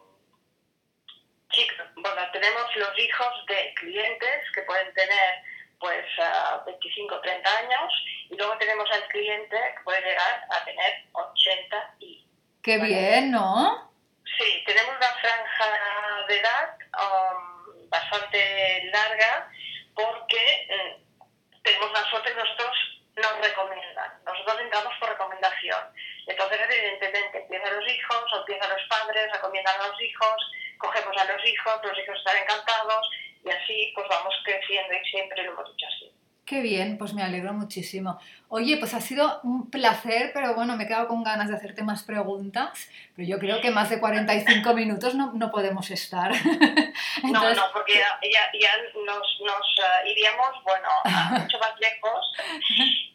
[1.96, 5.42] bueno, tenemos los hijos de clientes que pueden tener
[5.80, 7.92] pues uh, 25 30 años
[8.30, 12.24] y luego tenemos al cliente que puede llegar a tener 80 y...
[12.62, 12.88] ¡Qué ¿vale?
[12.88, 13.92] bien, ¿no?
[14.38, 19.50] Sí, tenemos una franja de edad um, bastante larga
[19.94, 22.76] porque um, tenemos la suerte que nosotros
[23.16, 24.12] nos recomiendan.
[24.24, 25.80] Nosotros entramos por recomendación.
[26.26, 30.36] Entonces, evidentemente, empiezan los hijos, o empiezan los padres, recomiendan a los hijos,
[30.78, 33.10] cogemos a los hijos, los hijos están encantados
[33.44, 36.15] y así pues vamos creciendo y siempre lo hemos hecho así.
[36.46, 38.20] Qué bien, pues me alegro muchísimo.
[38.46, 41.82] Oye, pues ha sido un placer, pero bueno, me he quedado con ganas de hacerte
[41.82, 46.30] más preguntas, pero yo creo que más de 45 minutos no, no podemos estar.
[46.32, 47.02] Entonces...
[47.24, 48.70] No, no, porque ya, ya, ya
[49.04, 50.88] nos, nos uh, iríamos, bueno,
[51.42, 52.32] mucho más lejos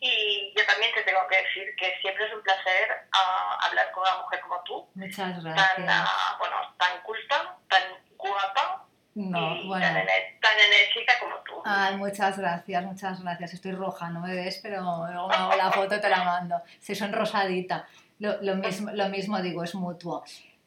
[0.02, 4.04] y yo también te tengo que decir que siempre es un placer uh, hablar con
[4.04, 4.90] una mujer como tú.
[4.96, 5.76] Muchas gracias.
[5.76, 7.84] Tan, uh, bueno, tan culta, tan
[8.18, 9.86] guapa no, y bueno.
[9.86, 11.62] tan, tan, enérgica como tú.
[11.66, 13.54] Ay, muchas gracias, muchas gracias.
[13.54, 16.62] Estoy roja, no me ves, pero luego me hago la foto y te la mando.
[16.80, 17.88] Si son rosadita.
[18.20, 20.24] Lo, lo, mismo, lo mismo digo, es mutuo.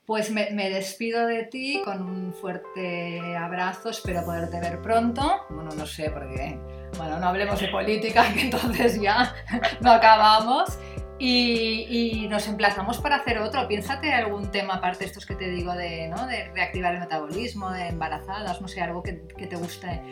[0.06, 5.46] Pues me, me, despido de ti con un fuerte abrazo, espero poderte ver pronto.
[5.48, 6.58] Bueno, no sé, porque
[6.98, 9.34] Bueno, no hablemos de política, que entonces ya
[9.80, 10.78] no acabamos.
[11.18, 13.68] Y, nos emplazamos para hacer otro.
[13.68, 16.26] Piénsate algún tema aparte de estos que te digo de, ¿no?
[16.26, 20.02] de reactivar el metabolismo, de embarazadas, no sé, algo que, te guste,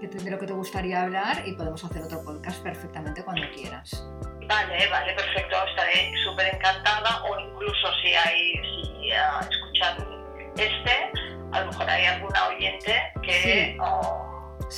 [0.00, 4.06] que de lo que te gustaría hablar y podemos hacer otro podcast perfectamente cuando quieras.
[4.46, 5.56] Vale, vale, perfecto.
[5.70, 10.14] Estaré súper encantada o incluso si hay, si uh, escuchan
[10.56, 11.10] este,
[11.52, 13.76] a lo mejor hay alguna oyente que sí.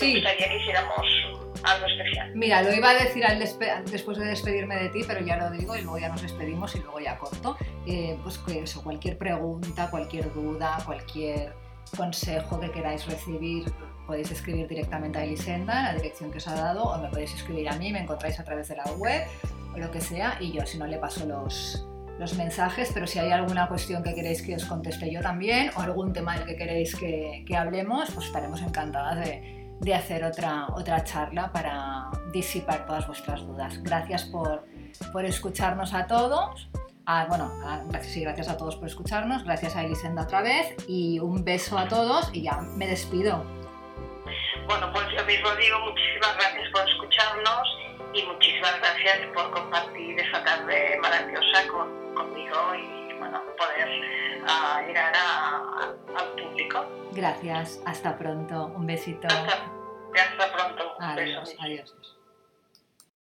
[0.01, 1.07] Me gustaría que hiciéramos
[1.63, 2.33] algo especial.
[2.35, 5.77] Mira, lo iba a decir al después de despedirme de ti, pero ya lo digo
[5.77, 7.57] y luego ya nos despedimos y luego ya corto.
[7.87, 11.55] Eh, pues eso, cualquier pregunta, cualquier duda, cualquier
[11.97, 13.65] consejo que queráis recibir,
[14.07, 17.69] podéis escribir directamente a Elisenda, la dirección que os ha dado, o me podéis escribir
[17.69, 19.27] a mí, me encontráis a través de la web
[19.75, 21.87] o lo que sea, y yo si no le paso los,
[22.19, 25.81] los mensajes, pero si hay alguna cuestión que queréis que os conteste yo también, o
[25.81, 30.67] algún tema del que queréis que, que hablemos, pues estaremos encantadas de, de hacer otra,
[30.75, 33.83] otra charla para disipar todas vuestras dudas.
[33.83, 34.65] Gracias por,
[35.13, 36.69] por escucharnos a todos.
[37.07, 37.53] Ah, bueno,
[37.89, 41.87] gracias, gracias a todos por escucharnos, gracias a Elisenda otra vez y un beso a
[41.87, 43.45] todos y ya me despido.
[44.67, 47.79] Bueno, pues yo mismo digo muchísimas gracias por escucharnos
[48.13, 53.89] y muchísimas gracias por compartir esa tarde maravillosa conmigo y bueno, poder
[54.43, 56.85] uh, llegar al público.
[57.13, 59.27] Gracias, hasta pronto, un besito.
[59.29, 59.71] Hasta,
[60.15, 60.95] hasta pronto.
[61.01, 61.95] Adiós, adiós.